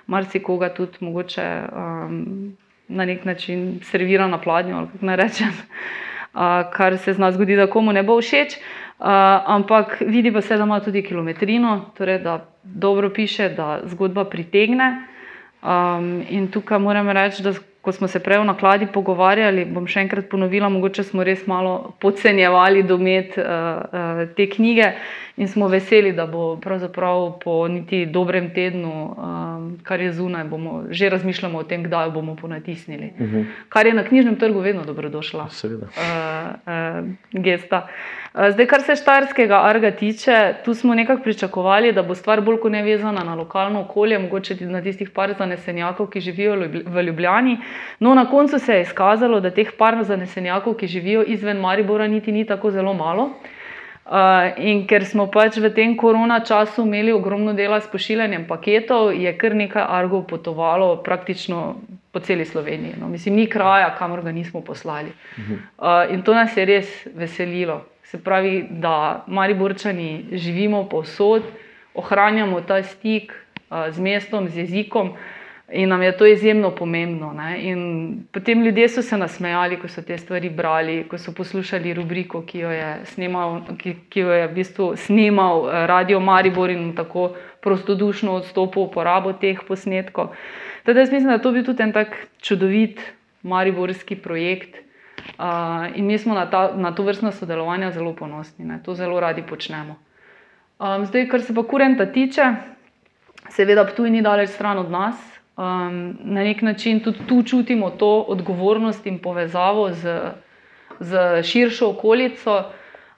marsikoga 0.09 0.71
tudi 0.73 0.97
mogoče 1.05 1.45
um, 1.69 2.57
na 2.89 3.05
nek 3.05 3.21
način 3.29 3.83
servira 3.85 4.25
na 4.27 4.41
pladnju, 4.41 4.73
ali 4.77 4.89
kako 4.95 5.05
naj 5.05 5.19
rečem, 5.21 5.51
uh, 5.53 6.65
kar 6.73 6.97
se 6.97 7.13
zna 7.13 7.29
zgoditi, 7.31 7.59
da 7.61 7.67
komu 7.69 7.93
ne 7.93 8.01
bo 8.01 8.17
všeč. 8.17 8.57
Uh, 8.97 9.05
ampak 9.45 9.99
vidi 10.01 10.33
pa 10.33 10.41
se, 10.41 10.57
da 10.57 10.65
ima 10.65 10.79
tudi 10.81 11.05
kilometrino, 11.05 11.93
torej 11.97 12.17
da 12.25 12.39
dobro 12.63 13.13
piše, 13.13 13.51
da 13.53 13.85
zgodba 13.85 14.25
pritegne. 14.25 15.16
Um, 15.63 16.21
in 16.29 16.51
tukaj 16.51 16.79
moram 16.79 17.09
reči, 17.09 17.43
da 17.43 17.53
ko 17.87 17.91
smo 17.91 18.07
se 18.07 18.19
prej 18.19 18.41
v 18.41 18.45
nakladi 18.45 18.87
pogovarjali, 18.91 19.63
bom 19.71 19.85
še 19.87 20.01
enkrat 20.03 20.25
ponovila, 20.27 20.67
mogoče 20.67 21.05
smo 21.07 21.23
res 21.23 21.45
malo 21.47 21.93
podcenjevali 22.03 22.81
domet 22.83 23.37
uh, 23.39 23.45
uh, 23.47 24.19
te 24.35 24.49
knjige 24.51 24.89
in 25.39 25.47
smo 25.47 25.69
veseli, 25.71 26.11
da 26.11 26.25
bo 26.27 26.57
pravzaprav 26.59 27.37
po 27.39 27.55
niti 27.71 28.01
dobrem 28.11 28.49
tednu, 28.51 28.91
um, 28.91 29.69
kar 29.87 30.03
je 30.03 30.11
zunaj, 30.19 30.43
bomo 30.51 30.81
že 30.91 31.07
razmišljali 31.15 31.55
o 31.55 31.63
tem, 31.63 31.87
kdaj 31.87 32.09
jo 32.09 32.15
bomo 32.19 32.35
ponatisnili. 32.35 33.13
Uh 33.15 33.21
mhm. 33.21 33.35
-huh. 33.37 33.45
Kar 33.69 33.87
je 33.87 33.93
na 33.93 34.03
knjižnem 34.03 34.35
trgu 34.35 34.59
vedno 34.59 34.83
dobrodošla. 34.83 35.47
Seveda. 35.49 35.87
Uh, 35.87 35.95
uh, 36.67 37.07
gesta. 37.31 37.87
Zdaj, 38.37 38.67
kar 38.69 38.81
se 38.85 38.93
štarskega 38.95 39.57
arga 39.65 39.89
tiče, 39.91 40.53
tu 40.65 40.73
smo 40.73 40.93
nekako 40.95 41.23
pričakovali, 41.23 41.91
da 41.91 42.03
bo 42.03 42.15
stvar 42.15 42.41
bolj 42.41 42.59
kot 42.61 42.71
ne 42.71 42.83
vezana 42.85 43.23
na 43.25 43.35
lokalno 43.35 43.81
okolje, 43.81 44.19
mogoče 44.19 44.55
na 44.69 44.81
tistih 44.81 45.09
par 45.09 45.33
zanesenjakov, 45.37 46.11
ki 46.13 46.21
živijo 46.21 46.57
v 46.85 47.03
Ljubljani. 47.03 47.57
No, 47.99 48.13
na 48.15 48.27
koncu 48.29 48.59
se 48.59 48.75
je 48.75 48.81
izkazalo, 48.81 49.39
da 49.39 49.49
teh 49.49 49.71
par 49.77 49.97
zanesenjakov, 50.03 50.77
ki 50.77 50.87
živijo 50.87 51.23
izven 51.23 51.57
Maribora, 51.57 52.07
niti 52.07 52.31
ni 52.31 52.45
tako 52.45 52.71
zelo 52.71 52.93
malo. 52.93 53.31
Uh, 54.07 54.53
in 54.57 54.85
ker 54.87 55.03
smo 55.05 55.25
pač 55.27 55.57
v 55.57 55.73
tem 55.73 55.97
korona 55.97 56.39
času 56.39 56.85
imeli 56.85 57.11
ogromno 57.11 57.53
dela 57.53 57.81
s 57.81 57.89
pošiljanjem 57.91 58.45
paketov, 58.47 59.11
je 59.17 59.33
kar 59.37 59.55
nekaj 59.55 59.83
argov 59.83 60.27
potovalo 60.29 60.95
praktično 61.03 61.75
po 62.11 62.19
celi 62.19 62.45
Sloveniji. 62.45 63.01
No, 63.01 63.09
mislim, 63.09 63.35
ni 63.35 63.49
kraja, 63.49 63.95
kamor 63.97 64.21
ga 64.21 64.31
nismo 64.31 64.61
poslali. 64.61 65.11
Uh, 65.37 66.05
in 66.13 66.21
to 66.21 66.33
nas 66.33 66.57
je 66.57 66.65
res 66.65 67.07
veselilo. 67.15 67.81
Se 68.07 68.17
pravi, 68.23 68.67
da 68.69 69.25
Mariborčani 69.27 70.25
živimo 70.31 70.85
povsod, 70.89 71.43
ohranjamo 71.93 72.61
ta 72.61 72.83
stik, 72.83 73.33
uh, 73.69 73.89
z 73.91 73.99
mestom, 73.99 74.47
z 74.49 74.57
jezikom. 74.63 75.11
In 75.73 75.89
nam 75.89 76.01
je 76.01 76.17
to 76.17 76.25
izjemno 76.25 76.71
pomembno. 76.71 77.33
Potem 78.31 78.63
ljudje 78.63 78.87
so 78.89 79.01
se 79.01 79.17
nasmejali, 79.17 79.75
ko 79.79 79.87
so 79.87 80.01
te 80.01 80.17
stvari 80.17 80.49
brali, 80.49 81.03
ko 81.09 81.17
so 81.17 81.33
poslušali 81.35 81.93
rubriko, 81.93 82.41
ki 82.47 82.59
jo 82.59 82.71
je, 82.71 82.93
snemal, 83.11 83.59
ki, 83.77 83.95
ki 84.09 84.19
jo 84.19 84.31
je 84.31 84.47
v 84.47 84.53
bistvu 84.55 84.87
snimal 84.95 85.67
eh, 85.67 85.87
Radio 85.87 86.19
Maribor 86.19 86.71
in 86.71 86.95
tako 86.95 87.33
prostodušno 87.61 88.39
odstopil 88.39 88.87
uporabo 88.87 89.33
teh 89.33 89.59
posnetkov. 89.67 90.31
Teda 90.87 91.03
jaz 91.03 91.11
mislim, 91.11 91.35
da 91.35 91.43
to 91.43 91.51
bi 91.51 91.63
tudi 91.63 91.83
en 91.83 91.91
tak 91.91 92.15
čudovit 92.39 93.03
mariborski 93.43 94.15
projekt. 94.15 94.86
Uh, 95.17 95.97
in 95.97 96.05
mi 96.05 96.17
smo 96.17 96.33
na, 96.33 96.49
ta, 96.49 96.71
na 96.75 96.91
to 96.91 97.03
vrstno 97.03 97.31
sodelovanje 97.31 97.91
zelo 97.91 98.13
ponosni, 98.13 98.65
ne? 98.65 98.79
to 98.85 98.95
zelo 98.95 99.19
radi 99.19 99.41
počnemo. 99.41 99.95
Um, 100.79 101.05
zdaj, 101.05 101.27
kar 101.29 101.41
se 101.41 101.55
pa 101.55 101.63
kurenta 101.63 102.05
tiče, 102.05 102.45
seveda, 103.49 103.85
tu 103.85 104.05
ni 104.05 104.21
daleč 104.21 104.49
stran 104.49 104.77
od 104.77 104.91
nas, 104.91 105.15
um, 105.57 106.17
na 106.19 106.43
nek 106.43 106.61
način 106.61 106.99
tudi 107.03 107.27
tu 107.27 107.43
čutimo 107.43 107.89
to 107.89 108.25
odgovornost 108.27 109.05
in 109.05 109.19
povezavo 109.19 109.91
z, 109.91 110.17
z 110.99 111.43
širšo 111.43 111.89
okolico. 111.89 112.63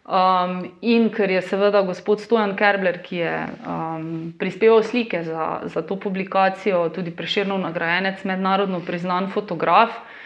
Um, 0.10 0.64
in 0.82 1.10
ker 1.14 1.30
je 1.30 1.42
seveda 1.42 1.84
gospod 1.86 2.22
Stojan 2.22 2.56
Kerbler, 2.58 2.98
ki 3.04 3.18
je 3.18 3.34
um, 3.46 4.34
prispeval 4.40 4.84
slike 4.84 5.24
za, 5.24 5.60
za 5.64 5.82
to 5.82 6.00
publikacijo, 6.00 6.88
tudi 6.90 7.12
preširno 7.12 7.58
nagrajenec, 7.58 8.24
mednarodno 8.24 8.80
priznan 8.80 9.30
fotograf. 9.32 9.90
Uh, 9.90 10.19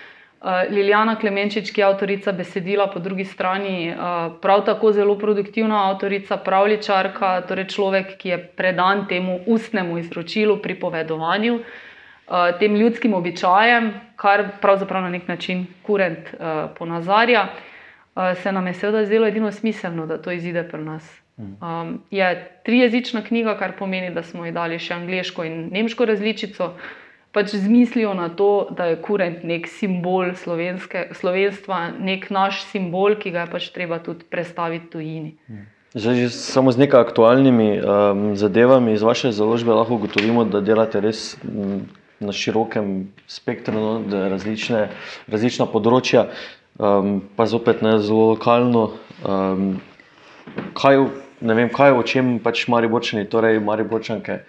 Liljana 0.70 1.16
Klemenčič, 1.16 1.72
ki 1.72 1.82
je 1.82 1.86
avtorica 1.86 2.32
besedila, 2.36 2.90
po 2.92 3.00
drugi 3.00 3.24
strani 3.26 3.94
uh, 3.94 4.34
prav 4.42 4.66
tako 4.68 4.92
zelo 4.92 5.16
produktivna 5.20 5.86
avtorica, 5.90 6.38
pravličarka, 6.38 7.32
torej 7.48 7.70
človek, 7.72 8.18
ki 8.20 8.30
je 8.30 8.38
predan 8.58 9.08
temu 9.08 9.40
ustnemu 9.48 9.98
izročilu, 10.04 10.58
pripovedovanju. 10.62 11.56
Uh, 11.56 11.82
uh, 12.28 12.60
tem 12.60 12.76
ljudskim 12.76 13.14
običajem, 13.14 13.94
kar 14.16 14.46
pravzaprav 14.62 15.04
na 15.04 15.10
nek 15.10 15.28
način 15.28 15.68
kurent 15.82 16.34
uh, 16.34 16.70
ponazarja, 16.78 17.48
uh, 17.48 18.38
se 18.44 18.52
nam 18.52 18.68
je 18.68 18.74
seveda 18.74 19.06
zdelo 19.06 19.28
edino 19.28 19.52
smiselno, 19.52 20.06
da 20.06 20.22
to 20.22 20.32
izide 20.32 20.64
pri 20.64 20.84
nas. 20.84 21.20
Um, 21.38 22.02
je 22.12 22.60
trijezična 22.66 23.22
knjiga, 23.22 23.58
kar 23.58 23.72
pomeni, 23.80 24.14
da 24.14 24.24
smo 24.24 24.46
ji 24.46 24.52
dali 24.52 24.80
še 24.80 24.94
angliško 24.94 25.44
in 25.44 25.70
nemško 25.72 26.06
različico. 26.06 26.74
Pač 27.34 27.56
z 27.58 27.66
mislijo 27.68 28.14
na 28.14 28.30
to, 28.30 28.68
da 28.78 28.92
je 28.92 29.00
kurent 29.02 29.42
nek 29.44 29.66
simbol 29.66 30.36
slovenstva, 30.38 31.80
nek 31.98 32.28
naš 32.30 32.62
simbol, 32.70 33.16
ki 33.18 33.34
ga 33.34 33.48
je 33.48 33.52
pač 33.56 33.70
treba 33.74 33.98
tudi 33.98 34.28
predstaviti 34.30 34.92
tujini. 34.94 35.32
Zdaj, 35.98 36.30
samo 36.30 36.72
z 36.74 36.86
nekaj 36.86 37.02
aktualnimi 37.02 37.82
um, 37.82 38.22
zadevami 38.38 38.94
iz 38.94 39.02
vaše 39.02 39.32
založbe 39.34 39.74
lahko 39.74 39.98
ugotovimo, 39.98 40.46
da 40.46 40.62
delate 40.62 41.02
res 41.02 41.34
um, 41.42 41.90
na 42.22 42.34
širokem 42.34 43.10
spektru, 43.28 43.82
no, 43.82 43.94
različne, 44.30 44.88
različna 45.30 45.66
področja, 45.70 46.28
um, 46.78 47.18
pa 47.34 47.50
zopet 47.50 47.82
ne 47.82 47.98
zelo 48.02 48.34
lokalno. 48.36 48.92
Um, 49.26 49.82
kaj, 50.78 51.02
ne 51.42 51.58
vem, 51.58 51.70
kaj 51.74 51.98
o 51.98 52.06
čem 52.06 52.38
pač 52.42 52.68
Mariborčani, 52.70 53.26
torej 53.30 53.62
Mariborčanke 53.62 54.44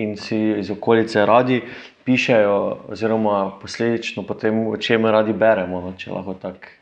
in 0.00 0.16
si 0.16 0.38
iz 0.58 0.70
okolice 0.70 1.26
radi 1.26 1.60
pišejo, 2.04 2.78
oziroma 2.88 3.58
posledično 3.62 4.22
potem 4.26 4.66
o 4.66 4.76
čem 4.76 5.06
radi 5.06 5.32
beremo, 5.32 5.80
no, 5.80 5.92
če 5.98 6.10
lahko 6.10 6.34
tako 6.40 6.72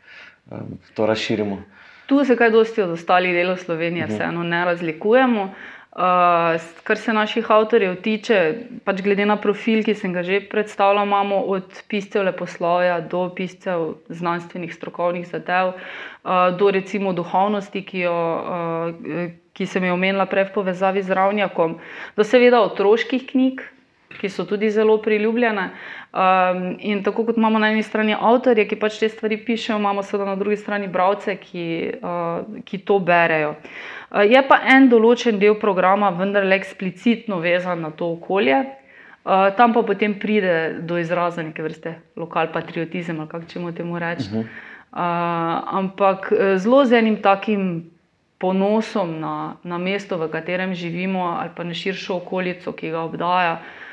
um, 0.51 0.79
to 0.95 1.07
razširimo. 1.07 1.63
Tu 2.07 2.25
se 2.25 2.37
kaj 2.37 2.51
dosti 2.51 2.83
od 2.83 2.95
ostalih 2.97 3.35
delov 3.37 3.59
Slovenije, 3.61 4.07
mhm. 4.07 4.15
vseeno 4.15 4.43
ne 4.43 4.65
razlikujemo. 4.65 5.51
Uh, 5.89 6.61
kar 6.85 6.99
se 7.01 7.13
naših 7.13 7.51
avtorjev 7.51 7.95
tiče, 8.05 8.39
pač 8.85 9.01
glede 9.03 9.25
na 9.27 9.39
profil, 9.41 9.81
ki 9.83 9.95
sem 9.97 10.13
ga 10.13 10.21
že 10.23 10.43
predstavljal, 10.51 11.07
imamo 11.09 11.41
od 11.49 11.81
piscev 11.89 12.27
leposlovja 12.29 13.01
do 13.01 13.23
piscev 13.35 13.95
znanstvenih, 14.13 14.75
strokovnih 14.75 15.25
zadev, 15.27 15.73
uh, 15.73 16.53
do 16.61 16.69
recimo 16.71 17.15
duhovnosti, 17.17 17.83
ki, 17.89 18.05
jo, 18.05 18.13
uh, 18.13 19.33
ki 19.57 19.67
sem 19.67 19.89
jo 19.89 19.97
omenila 19.97 20.29
prej 20.29 20.51
v 20.51 20.55
povezavi 20.61 21.03
z 21.03 21.17
Ravnjakom, 21.17 21.79
do 22.21 22.25
seveda 22.25 22.61
otroških 22.69 23.25
knjig, 23.33 23.65
ki 24.21 24.29
so 24.29 24.45
tudi 24.45 24.71
zelo 24.71 24.99
priljubljene. 25.03 25.71
Um, 26.13 26.77
in 26.81 27.03
tako 27.03 27.25
kot 27.25 27.37
imamo 27.37 27.59
na 27.59 27.69
eni 27.71 27.83
strani 27.83 28.17
avtorje, 28.21 28.65
ki 28.69 28.79
pač 28.81 28.99
te 28.99 29.09
stvari 29.09 29.37
pišejo, 29.45 29.77
imamo 29.79 30.03
seveda 30.03 30.31
na 30.31 30.37
drugi 30.41 30.57
strani 30.57 30.89
bralce, 30.89 31.37
ki, 31.37 31.67
uh, 32.01 32.63
ki 32.65 32.79
to 32.89 32.99
berejo. 32.99 33.55
Uh, 34.11 34.25
je 34.25 34.41
pa 34.49 34.61
en 34.75 34.89
določen 34.89 35.39
del 35.39 35.59
programa 35.61 36.11
vendarle 36.17 36.57
eksplicitno 36.57 37.43
vezan 37.45 37.85
na 37.85 37.91
to 37.91 38.09
okolje. 38.17 38.63
Uh, 39.29 39.51
tam 39.59 39.75
pa 39.77 39.83
potem 39.85 40.15
pride 40.19 40.79
do 40.89 40.97
izraza 40.99 41.45
neke 41.45 41.63
vrste 41.63 41.99
lokal 42.17 42.49
patriotizem, 42.53 43.21
ali 43.21 43.29
kako 43.29 43.51
čemu 43.53 43.73
temu 43.77 43.99
reči. 43.99 44.31
Uh 44.33 44.39
-huh. 44.39 44.47
uh, 44.93 45.77
ampak 45.79 46.33
zelo 46.57 46.85
z 46.85 46.93
enim 46.93 47.23
takim 47.23 47.91
ponosom 48.39 49.21
na, 49.21 49.57
na 49.65 49.79
mesto, 49.79 50.17
v 50.17 50.31
katerem 50.31 50.75
živimo, 50.75 51.37
ali 51.41 51.51
pa 51.57 51.65
na 51.65 51.75
širšo 51.75 52.17
okolico, 52.17 52.73
ki 52.73 52.91
ga 52.91 53.01
obdaja, 53.01 53.53
uh, 53.53 53.88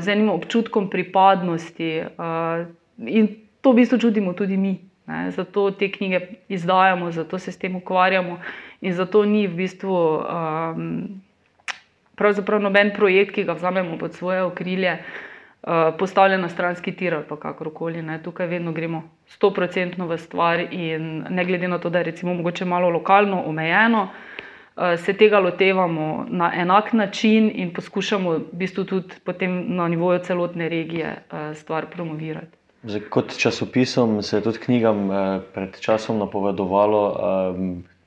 z 0.00 0.08
enim 0.08 0.30
občutkom 0.30 0.90
pripadnosti. 0.90 2.02
Uh, 2.18 2.66
in 3.06 3.28
to 3.60 3.72
v 3.72 3.82
bistvu 3.82 3.98
čutimo 3.98 4.34
tudi 4.34 4.56
mi. 4.56 4.78
Ne? 5.06 5.30
Zato 5.30 5.70
te 5.70 5.90
knjige 5.90 6.20
izdajamo, 6.48 7.10
zato 7.10 7.38
se 7.38 7.52
s 7.52 7.58
tem 7.58 7.76
ukvarjamo. 7.76 8.40
In 8.80 8.94
zato 8.94 9.24
ni 9.24 9.46
v 9.46 9.54
bistvu 9.54 9.94
um, 9.94 11.22
noben 12.60 12.90
projekt, 12.90 13.34
ki 13.34 13.44
ga 13.44 13.54
vzamemo 13.54 13.98
pod 13.98 14.14
svoje 14.14 14.42
okrilje, 14.42 14.98
uh, 14.98 15.94
postavljen 15.98 16.40
na 16.40 16.48
stranski 16.48 16.92
tir 16.92 17.14
ali 17.14 17.24
kakorkoli. 17.40 18.02
Ne. 18.02 18.18
Tukaj 18.22 18.46
vedno 18.46 18.72
gremo 18.72 19.02
stoprocentno 19.26 20.06
v 20.06 20.18
stvar 20.18 20.58
in 20.70 21.24
ne 21.30 21.44
glede 21.44 21.68
na 21.68 21.78
to, 21.78 21.90
da 21.90 21.98
je 21.98 22.10
recimo 22.10 22.34
mogoče 22.34 22.64
malo 22.64 22.90
lokalno 22.90 23.42
omejeno. 23.46 24.02
Uh, 24.02 24.31
se 24.96 25.12
tega 25.12 25.38
lotevamo 25.38 26.26
na 26.28 26.52
enak 26.54 26.92
način 26.92 27.50
in 27.54 27.72
poskušamo 27.74 28.30
v 28.30 28.40
bistvu 28.52 28.84
tudi 28.84 29.46
na 29.48 29.88
nivoju 29.88 30.18
celotne 30.18 30.68
regije 30.68 31.16
uh, 31.32 31.56
stvar 31.56 31.86
promovirati. 31.90 32.62
Zdaj, 32.82 33.00
kot 33.14 33.36
časopisom 33.38 34.22
se 34.22 34.36
je 34.36 34.42
tudi 34.42 34.58
knjigam 34.58 35.10
eh, 35.10 35.40
pred 35.54 35.78
časom 35.80 36.18
napovedovalo, 36.18 37.02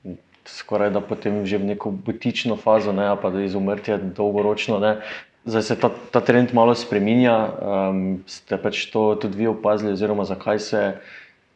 eh, 0.05 0.15
skoraj 0.45 0.91
da 0.91 1.01
potem 1.01 1.45
že 1.45 1.57
v 1.57 1.71
neko 1.71 1.91
butično 1.91 2.57
fazo, 2.59 2.91
ne, 2.91 3.07
pa 3.21 3.29
da 3.31 3.41
izumrtje 3.41 3.97
dolgoročno. 3.97 4.79
Ne. 4.79 4.99
Zdaj 5.45 5.61
se 5.61 5.79
ta, 5.79 5.89
ta 6.11 6.19
trend 6.21 6.53
malo 6.53 6.75
spremenja. 6.75 7.37
Um, 7.61 8.23
ste 8.27 8.57
pač 8.57 8.89
to 8.91 9.15
tudi 9.15 9.37
vi 9.37 9.47
opazili, 9.47 9.93
oziroma 9.93 10.25
zakaj 10.25 10.59
se 10.59 10.81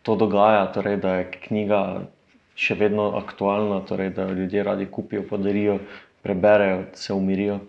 to 0.01 0.15
dogaja, 0.15 0.69
torej, 0.73 0.97
da 0.97 1.15
je 1.19 1.31
knjiga 1.47 1.81
še 2.59 2.75
vedno 2.75 3.13
aktualna, 3.19 3.79
torej, 3.87 4.11
da 4.17 4.27
ljudje 4.27 4.63
radi 4.67 4.87
kupijo, 4.91 5.23
podarijo, 5.29 5.79
preberejo, 6.23 6.83
se 6.93 7.13
umirijo. 7.13 7.61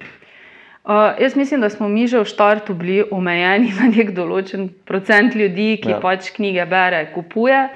Uh, 0.81 1.13
jaz 1.21 1.37
mislim, 1.37 1.61
da 1.61 1.69
smo 1.71 1.89
mi 1.89 2.07
že 2.09 2.19
v 2.19 2.27
startu 2.27 2.75
bili 2.75 3.05
omejeni 3.11 3.71
na 3.79 3.91
nek 3.93 4.15
določen 4.17 4.71
procent 4.89 5.37
ljudi, 5.39 5.77
ki 5.83 5.95
ja. 5.95 6.01
pač 6.03 6.33
knjige 6.35 6.67
bere, 6.67 7.05
kupuje, 7.15 7.69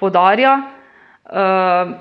podarja. 0.00 0.58
Uh, 1.26 2.00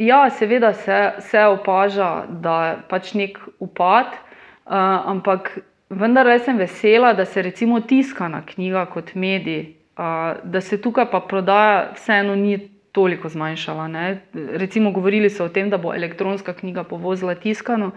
Ja, 0.00 0.30
seveda 0.30 0.72
se, 0.72 1.12
se 1.18 1.40
opaža, 1.44 2.24
da 2.28 2.54
je 2.66 2.76
pač 2.88 3.10
nek 3.12 3.36
upad, 3.60 4.14
uh, 4.16 4.72
ampak 5.12 5.58
vendar 5.92 6.30
sem 6.40 6.56
vesela, 6.56 7.12
da 7.12 7.26
se 7.28 7.42
recimo 7.42 7.80
tiskana 7.84 8.40
knjiga 8.46 8.86
kot 8.88 9.12
medij, 9.14 9.74
uh, 10.00 10.40
da 10.44 10.60
se 10.64 10.80
tukaj 10.80 11.10
pa 11.12 11.20
prodaja 11.20 11.90
vseeno 11.98 12.34
ni 12.34 12.56
toliko 12.92 13.28
zmanjšala. 13.28 13.88
Ne? 13.88 14.20
Recimo 14.34 14.90
govorili 14.90 15.30
so 15.30 15.44
o 15.44 15.48
tem, 15.48 15.70
da 15.70 15.78
bo 15.78 15.94
elektronska 15.94 16.52
knjiga 16.52 16.84
povozila 16.84 17.34
tiskano, 17.34 17.90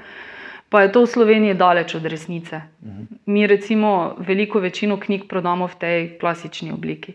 pa 0.70 0.82
je 0.82 0.92
to 0.92 1.04
v 1.04 1.12
Sloveniji 1.12 1.54
daleč 1.54 1.96
od 1.96 2.06
resnice. 2.06 2.62
Mi 3.26 3.48
recimo 3.48 4.16
veliko 4.18 4.60
večino 4.60 4.98
knjig 5.00 5.28
prodamo 5.30 5.68
v 5.68 5.76
tej 5.80 6.00
klasični 6.20 6.72
obliki. 6.72 7.14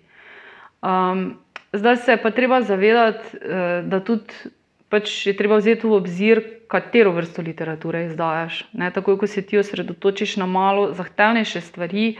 Um, 0.82 1.38
zdaj 1.72 1.96
se 1.96 2.16
pa 2.22 2.30
treba 2.30 2.62
zavedati, 2.62 3.36
uh, 3.36 3.88
da 3.88 4.00
tudi 4.00 4.54
pač 4.88 5.26
je 5.26 5.34
treba 5.36 5.58
vzeti 5.58 5.86
v 5.86 5.92
obzir, 5.92 6.42
katero 6.68 7.12
vrsto 7.16 7.42
literature 7.42 8.06
izdajaš. 8.06 8.64
Ne? 8.72 8.90
Tako 8.92 9.16
kot 9.16 9.30
se 9.30 9.42
ti 9.42 9.58
osredotočiš 9.58 10.36
na 10.36 10.46
malo 10.46 10.92
zahtevnejše 10.92 11.60
stvari, 11.60 12.16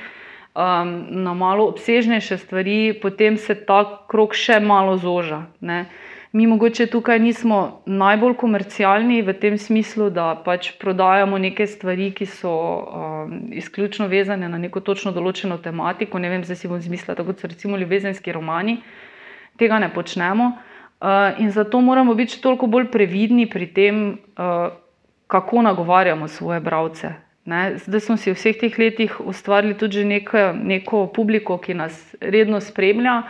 um, 0.59 1.07
na 1.23 1.35
malo 1.35 1.68
obsežnejše 1.68 2.38
stvari, 2.38 2.99
potem 3.03 3.37
se 3.37 3.55
ta 3.55 4.03
krok 4.11 4.35
še 4.35 4.59
malo 4.61 4.97
zoža. 4.99 5.47
Ne? 5.61 5.87
Mi 6.33 6.47
mogoče 6.47 6.87
tukaj 6.87 7.18
nismo 7.18 7.81
najbolj 7.87 8.35
komercialni 8.37 9.23
v 9.23 9.33
tem 9.33 9.55
smislu, 9.59 10.11
da 10.11 10.35
pač 10.44 10.75
prodajamo 10.81 11.38
neke 11.38 11.66
stvari, 11.66 12.11
ki 12.12 12.27
so 12.27 12.53
um, 12.53 13.38
izključno 13.55 14.11
vezane 14.11 14.49
na 14.49 14.59
neko 14.59 14.83
točno 14.85 15.14
določeno 15.14 15.57
tematiko. 15.62 16.18
Ne 16.18 16.29
vem, 16.29 16.44
zdaj 16.44 16.61
si 16.61 16.68
bom 16.68 16.83
zmislila, 16.83 17.16
tako 17.16 17.33
kot 17.33 17.44
so 17.44 17.49
recimo 17.49 17.79
ljubezenski 17.79 18.35
romani. 18.35 18.81
Tega 19.59 19.79
ne 19.79 19.88
počnemo. 19.94 20.51
Uh, 20.99 21.38
in 21.38 21.55
zato 21.55 21.81
moramo 21.81 22.14
biti 22.18 22.42
toliko 22.42 22.66
bolj 22.66 22.90
previdni 22.90 23.47
pri 23.47 23.71
tem, 23.71 24.05
uh, 24.35 24.75
kako 25.31 25.62
nagovarjamo 25.62 26.29
svoje 26.29 26.61
bralce. 26.61 27.28
Ne. 27.48 27.78
Zdaj 27.80 28.00
smo 28.00 28.16
si 28.20 28.28
v 28.28 28.37
vseh 28.37 28.58
teh 28.61 28.74
letih 28.78 29.14
ustvarili 29.24 29.72
tudi 29.74 30.04
neko, 30.04 30.52
neko 30.52 31.06
publiko, 31.16 31.56
ki 31.56 31.74
nas 31.74 31.96
redno 32.20 32.61
spremlja. 32.61 33.22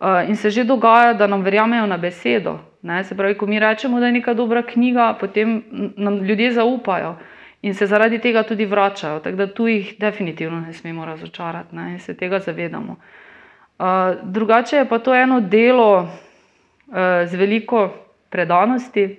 Uh, 0.00 0.24
in 0.28 0.36
se 0.36 0.50
že 0.50 0.64
dogaja, 0.64 1.12
da 1.12 1.26
nam 1.28 1.44
verjamejo 1.44 1.84
na 1.86 1.98
besedo. 2.00 2.56
Ne. 2.82 3.04
Se 3.04 3.16
pravi, 3.16 3.36
ko 3.36 3.46
mi 3.46 3.60
rečemo, 3.60 4.00
da 4.00 4.08
je 4.08 4.16
neka 4.16 4.34
dobra 4.34 4.62
knjiga, 4.62 5.12
potem 5.20 5.60
nam 5.96 6.22
ljudje 6.24 6.52
zaupajo 6.56 7.18
in 7.62 7.74
se 7.74 7.86
zaradi 7.86 8.18
tega 8.18 8.42
tudi 8.48 8.64
vračajo. 8.64 9.20
Tako 9.20 9.36
da 9.36 9.46
tu 9.54 9.68
jih 9.68 9.92
definitivno 9.98 10.60
ne 10.60 10.72
smemo 10.72 11.04
razočarati 11.04 11.76
ne. 11.76 11.90
in 11.92 11.98
se 11.98 12.16
tega 12.16 12.38
zavedamo. 12.38 12.96
Uh, 12.96 13.86
drugače 14.22 14.76
je 14.76 14.88
pa 14.88 14.98
to 14.98 15.14
eno 15.14 15.40
delo 15.40 16.00
uh, 16.00 16.96
z 17.26 17.36
veliko 17.36 17.90
predanosti. 18.30 19.18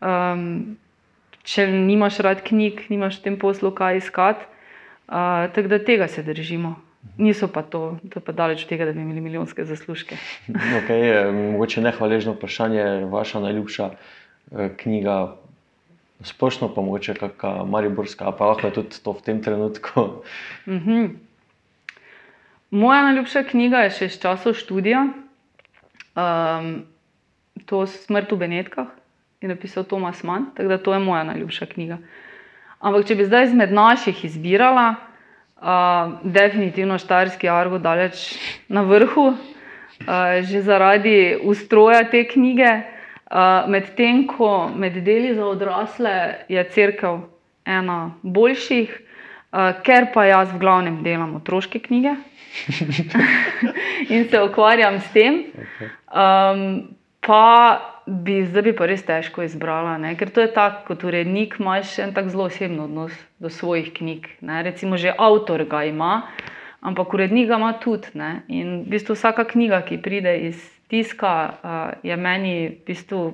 Um, 0.00 0.76
če 1.44 1.68
nimaš 1.68 2.18
rad 2.24 2.42
knjig, 2.44 2.86
nimaš 2.88 3.20
v 3.20 3.28
tem 3.28 3.38
poslu 3.40 3.70
kaj 3.76 4.00
iskati. 4.00 4.48
Uh, 5.04 5.52
tako 5.52 5.68
da 5.68 5.78
tega 5.84 6.08
se 6.08 6.24
držimo. 6.24 6.74
Niso 7.20 7.50
pa 7.52 7.60
to, 7.62 7.98
to 8.08 8.20
pa 8.24 8.32
daleč 8.32 8.64
od 8.64 8.70
tega, 8.72 8.86
da 8.88 8.92
bi 8.96 9.02
imeli 9.04 9.20
milijonske 9.20 9.66
zaslužke. 9.68 10.16
okay, 10.80 11.28
mogoče 11.52 11.84
nehvaležno 11.84 12.32
vprašanje, 12.32 12.84
vaša 13.12 13.42
najljubša 13.44 13.90
eh, 13.90 14.70
knjiga, 14.80 15.36
splošno 16.24 16.70
pa 16.74 16.80
mogoče 16.80 17.14
kakšna 17.20 17.68
mariborska, 17.68 18.32
pa 18.32 18.48
lahko 18.54 18.72
tudi 18.72 18.96
to 19.04 19.12
v 19.12 19.22
tem 19.28 19.42
trenutku. 19.44 20.08
Mm 20.66 20.80
-hmm. 20.80 21.10
Moja 22.70 23.02
najljubša 23.02 23.42
knjiga 23.42 23.84
je 23.84 23.90
še 23.90 24.04
iz 24.04 24.18
časov 24.20 24.54
študija. 24.54 25.06
Um, 26.16 26.86
to 27.66 27.80
je 27.80 27.86
Smrt 27.86 28.32
v 28.32 28.36
Benetkah 28.36 28.86
je 29.40 29.48
napisal 29.48 29.84
Tomas 29.84 30.22
Mann, 30.22 30.46
tako 30.56 30.68
da 30.68 30.78
to 30.78 30.92
je 30.92 30.98
moja 30.98 31.24
najljubša 31.24 31.66
knjiga. 31.66 31.98
Ampak, 32.80 33.06
če 33.08 33.14
bi 33.14 33.24
zdaj 33.24 33.44
izmed 33.48 33.72
naših 33.72 34.24
izbirala, 34.24 34.94
uh, 35.56 36.12
definitivno 36.22 36.98
Štajerski 36.98 37.48
Argo 37.48 37.78
daleč 37.78 38.36
na 38.68 38.82
vrhu, 38.82 39.26
uh, 39.32 39.36
že 40.42 40.62
zaradi 40.62 41.38
ustroja 41.42 42.04
te 42.10 42.26
knjige. 42.28 42.80
Uh, 43.24 43.68
Medtem 43.72 44.26
ko 44.28 44.68
med 44.76 45.00
deli 45.02 45.34
za 45.34 45.46
odrasle 45.46 46.44
je 46.48 46.64
crkva 46.70 47.16
ena 47.64 48.14
boljših, 48.22 48.92
uh, 48.92 49.72
ker 49.82 50.10
pa 50.14 50.26
jaz 50.28 50.52
v 50.52 50.60
glavnem 50.60 51.00
delam 51.02 51.34
otroške 51.40 51.80
knjige 51.88 52.14
in 54.14 54.28
se 54.28 54.42
ukvarjam 54.42 55.00
s 55.00 55.10
tem. 55.16 55.40
Um, 56.12 56.94
pa 57.20 57.93
bi 58.06 58.42
zdaj 58.44 58.62
bi 58.62 58.72
pa 58.76 58.86
res 58.86 59.04
težko 59.06 59.44
izbrala, 59.44 59.96
ne? 59.98 60.12
ker 60.18 60.30
to 60.30 60.44
je 60.44 60.50
tako, 60.52 60.84
kot 60.90 61.04
urednik, 61.08 61.56
imaš 61.60 61.98
en 62.04 62.12
tak 62.16 62.28
zelo 62.32 62.48
osebni 62.50 62.82
odnos 62.84 63.14
do 63.40 63.48
svojih 63.50 63.92
knjig. 63.96 64.28
Ne? 64.44 64.62
Recimo, 64.62 65.00
že 65.00 65.14
avtor 65.16 65.64
ga 65.64 65.84
ima, 65.88 66.28
ampak 66.84 67.14
urednik 67.16 67.48
ga 67.48 67.56
ima 67.60 67.72
tudi. 67.80 68.12
Ne? 68.14 68.44
In 68.48 68.84
v 68.84 68.96
bistvu 68.96 69.16
vsaka 69.16 69.46
knjiga, 69.48 69.80
ki 69.88 70.02
pride 70.04 70.36
iz 70.50 70.60
tiska, 70.92 71.56
je 72.04 72.16
meni 72.16 72.54
v 72.68 72.76
bistvu 72.86 73.24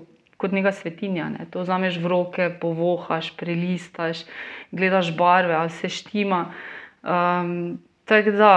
kot 0.40 0.54
neka 0.56 0.72
svetinja. 0.72 1.28
Ne? 1.34 1.50
To 1.50 1.66
vzameš 1.66 1.98
v 2.00 2.06
roke, 2.08 2.48
povohaš, 2.62 3.34
prelistaš, 3.36 4.24
gledaš 4.70 5.12
barve, 5.18 5.54
ali 5.54 5.74
se 5.74 5.90
štima. 5.90 6.54
Um, 7.02 7.80
tako 8.06 8.38
da, 8.38 8.52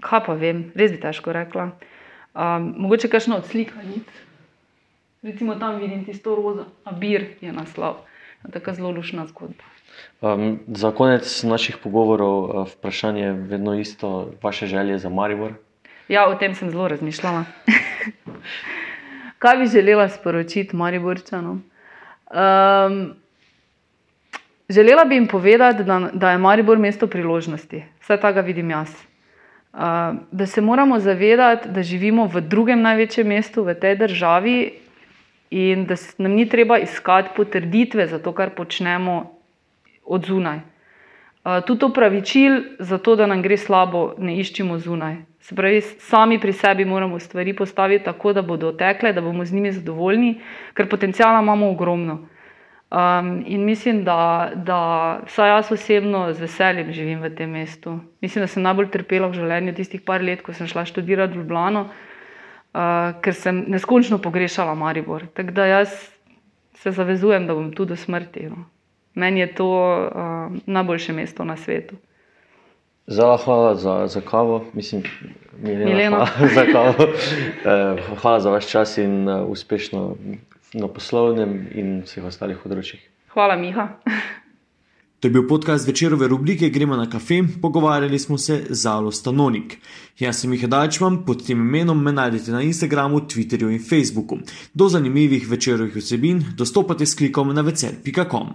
kaj 0.00 0.22
pa 0.24 0.38
vem, 0.38 0.70
res 0.78 0.94
bi 0.94 1.02
težko 1.02 1.34
rekla. 1.34 1.72
Um, 2.32 2.72
mogoče 2.86 3.10
kakšno 3.12 3.42
odslikanje. 3.42 4.06
Recimo 5.22 5.54
tam 5.54 5.78
vidim 5.78 6.04
tisto 6.04 6.34
rozo, 6.34 6.64
abir 6.84 7.26
je 7.40 7.52
naslov. 7.52 7.94
Tako 8.52 8.72
zelo 8.72 8.90
lušna 8.90 9.26
zgodba. 9.26 9.64
Um, 10.20 10.58
za 10.66 10.90
konec 10.90 11.42
naših 11.42 11.76
pogovorov 11.82 12.50
je 12.50 12.60
uh, 12.60 12.68
vprašanje 12.68 13.32
vedno 13.32 13.74
isto, 13.74 14.32
vaše 14.42 14.66
želje 14.66 14.98
za 14.98 15.08
Maribor. 15.08 15.52
Ja, 16.08 16.26
o 16.26 16.34
tem 16.34 16.54
sem 16.54 16.70
zelo 16.70 16.88
razmišljala. 16.88 17.44
Kaj 19.38 19.56
bi 19.56 19.66
želela 19.66 20.08
sporočiti 20.08 20.76
Mariborčanom? 20.76 21.62
Um, 22.30 23.14
želela 24.68 25.04
bi 25.04 25.14
jim 25.14 25.26
povedati, 25.26 25.84
da, 25.84 26.10
da 26.12 26.30
je 26.30 26.38
Maribor 26.38 26.78
mesto 26.78 27.06
priložnosti. 27.06 27.84
Vse 28.00 28.16
tega 28.16 28.40
vidim 28.40 28.70
jaz. 28.70 28.90
Uh, 29.72 29.80
da 30.30 30.46
se 30.46 30.60
moramo 30.60 30.98
zavedati, 30.98 31.68
da 31.68 31.82
živimo 31.82 32.26
v 32.26 32.40
drugem 32.40 32.82
največjem 32.82 33.28
mestu 33.28 33.62
v 33.64 33.74
tej 33.74 33.96
državi 33.96 34.81
in 35.52 35.84
da 35.86 35.94
nam 36.18 36.32
ni 36.32 36.48
treba 36.48 36.78
iskati 36.78 37.30
potrditve 37.36 38.06
za 38.06 38.18
to, 38.18 38.32
kar 38.32 38.50
počnemo 38.56 39.38
od 40.04 40.24
zunaj. 40.24 40.60
Tudi 41.66 41.84
opravičil 41.84 42.60
za 42.78 42.98
to, 42.98 43.16
da 43.16 43.26
nam 43.26 43.42
gre 43.42 43.56
slabo, 43.56 44.14
ne 44.18 44.38
iščemo 44.40 44.78
zunaj. 44.78 45.16
Se 45.42 45.56
pravi, 45.58 45.80
sami 45.80 46.38
pri 46.40 46.52
sebi 46.52 46.84
moramo 46.84 47.18
stvari 47.18 47.52
postaviti 47.56 48.04
tako, 48.04 48.32
da 48.32 48.42
bodo 48.42 48.70
tekle, 48.72 49.12
da 49.12 49.20
bomo 49.20 49.44
z 49.44 49.52
njimi 49.52 49.72
zadovoljni, 49.72 50.38
ker 50.74 50.88
potencijala 50.88 51.42
imamo 51.42 51.68
ogromno. 51.70 52.14
Um, 52.92 53.44
in 53.46 53.64
mislim, 53.64 54.04
da, 54.04 54.52
da 54.54 54.78
vsaj 55.26 55.50
jaz 55.50 55.72
osebno 55.72 56.32
z 56.32 56.40
veseljem 56.40 56.92
živim 56.92 57.20
v 57.20 57.34
tem 57.34 57.50
mestu. 57.50 57.98
Mislim, 58.20 58.44
da 58.44 58.46
sem 58.46 58.62
najbolj 58.62 58.88
trpela 58.92 59.28
v 59.28 59.40
življenju 59.40 59.74
tistih 59.74 60.00
par 60.00 60.22
let, 60.22 60.44
ko 60.46 60.52
sem 60.52 60.70
šla 60.70 60.84
študirati 60.88 61.34
v 61.34 61.42
Ljubljano 61.42 61.86
uh, 61.88 62.11
ker 63.22 63.34
sem 63.34 63.64
neskončno 63.68 64.18
pogrešala 64.18 64.74
Maribor. 64.74 65.26
Tako 65.34 65.50
da 65.50 65.66
jaz 65.66 65.88
se 66.74 66.90
zavezujem, 66.90 67.46
da 67.46 67.54
bom 67.54 67.72
tu 67.72 67.84
do 67.84 67.96
smrti. 67.96 68.48
No. 68.50 68.64
Meni 69.14 69.40
je 69.40 69.54
to 69.54 69.68
uh, 69.68 70.56
najboljše 70.66 71.12
mesto 71.12 71.44
na 71.44 71.56
svetu. 71.56 71.96
Zelo 73.06 73.36
hvala 73.36 73.74
za, 73.74 74.06
za 74.06 74.20
kavo, 74.20 74.64
mislim, 74.72 75.02
Milena, 75.58 75.84
Milena. 75.84 76.26
Hvala, 76.26 76.52
za 76.56 76.64
kavo. 76.72 76.88
uh, 76.88 78.18
hvala 78.22 78.40
za 78.40 78.50
vaš 78.50 78.70
čas 78.70 78.98
in 78.98 79.28
uh, 79.28 79.48
uspešno 79.48 80.16
na 80.72 80.88
poslovnem 80.88 81.68
in 81.74 82.02
vseh 82.06 82.24
ostalih 82.24 82.56
področjih. 82.62 83.02
Hvala, 83.34 83.56
Miha. 83.56 83.88
To 85.22 85.28
je 85.28 85.32
bil 85.32 85.44
podcast 85.48 85.86
večerove 85.86 86.28
rubrike 86.28 86.68
Gremo 86.68 86.96
na 86.96 87.10
kafe, 87.10 87.42
pogovarjali 87.62 88.18
smo 88.18 88.38
se 88.38 88.66
z 88.70 88.86
Alo 88.86 89.12
Stanonik. 89.12 89.76
Jaz 90.18 90.40
sem 90.40 90.52
jih 90.52 90.66
Dajčman, 90.66 91.20
pod 91.24 91.46
tem 91.46 91.60
imenom 91.60 92.02
me 92.02 92.12
najdete 92.12 92.50
na 92.50 92.62
Instagramu, 92.62 93.20
Twitterju 93.20 93.70
in 93.70 93.78
Facebooku. 93.78 94.38
Do 94.74 94.88
zanimivih 94.88 95.48
večerovih 95.48 95.96
vsebin 95.96 96.42
dostopate 96.56 97.06
s 97.06 97.14
klikom 97.14 97.54
na 97.54 97.62
večer.com. 97.62 98.48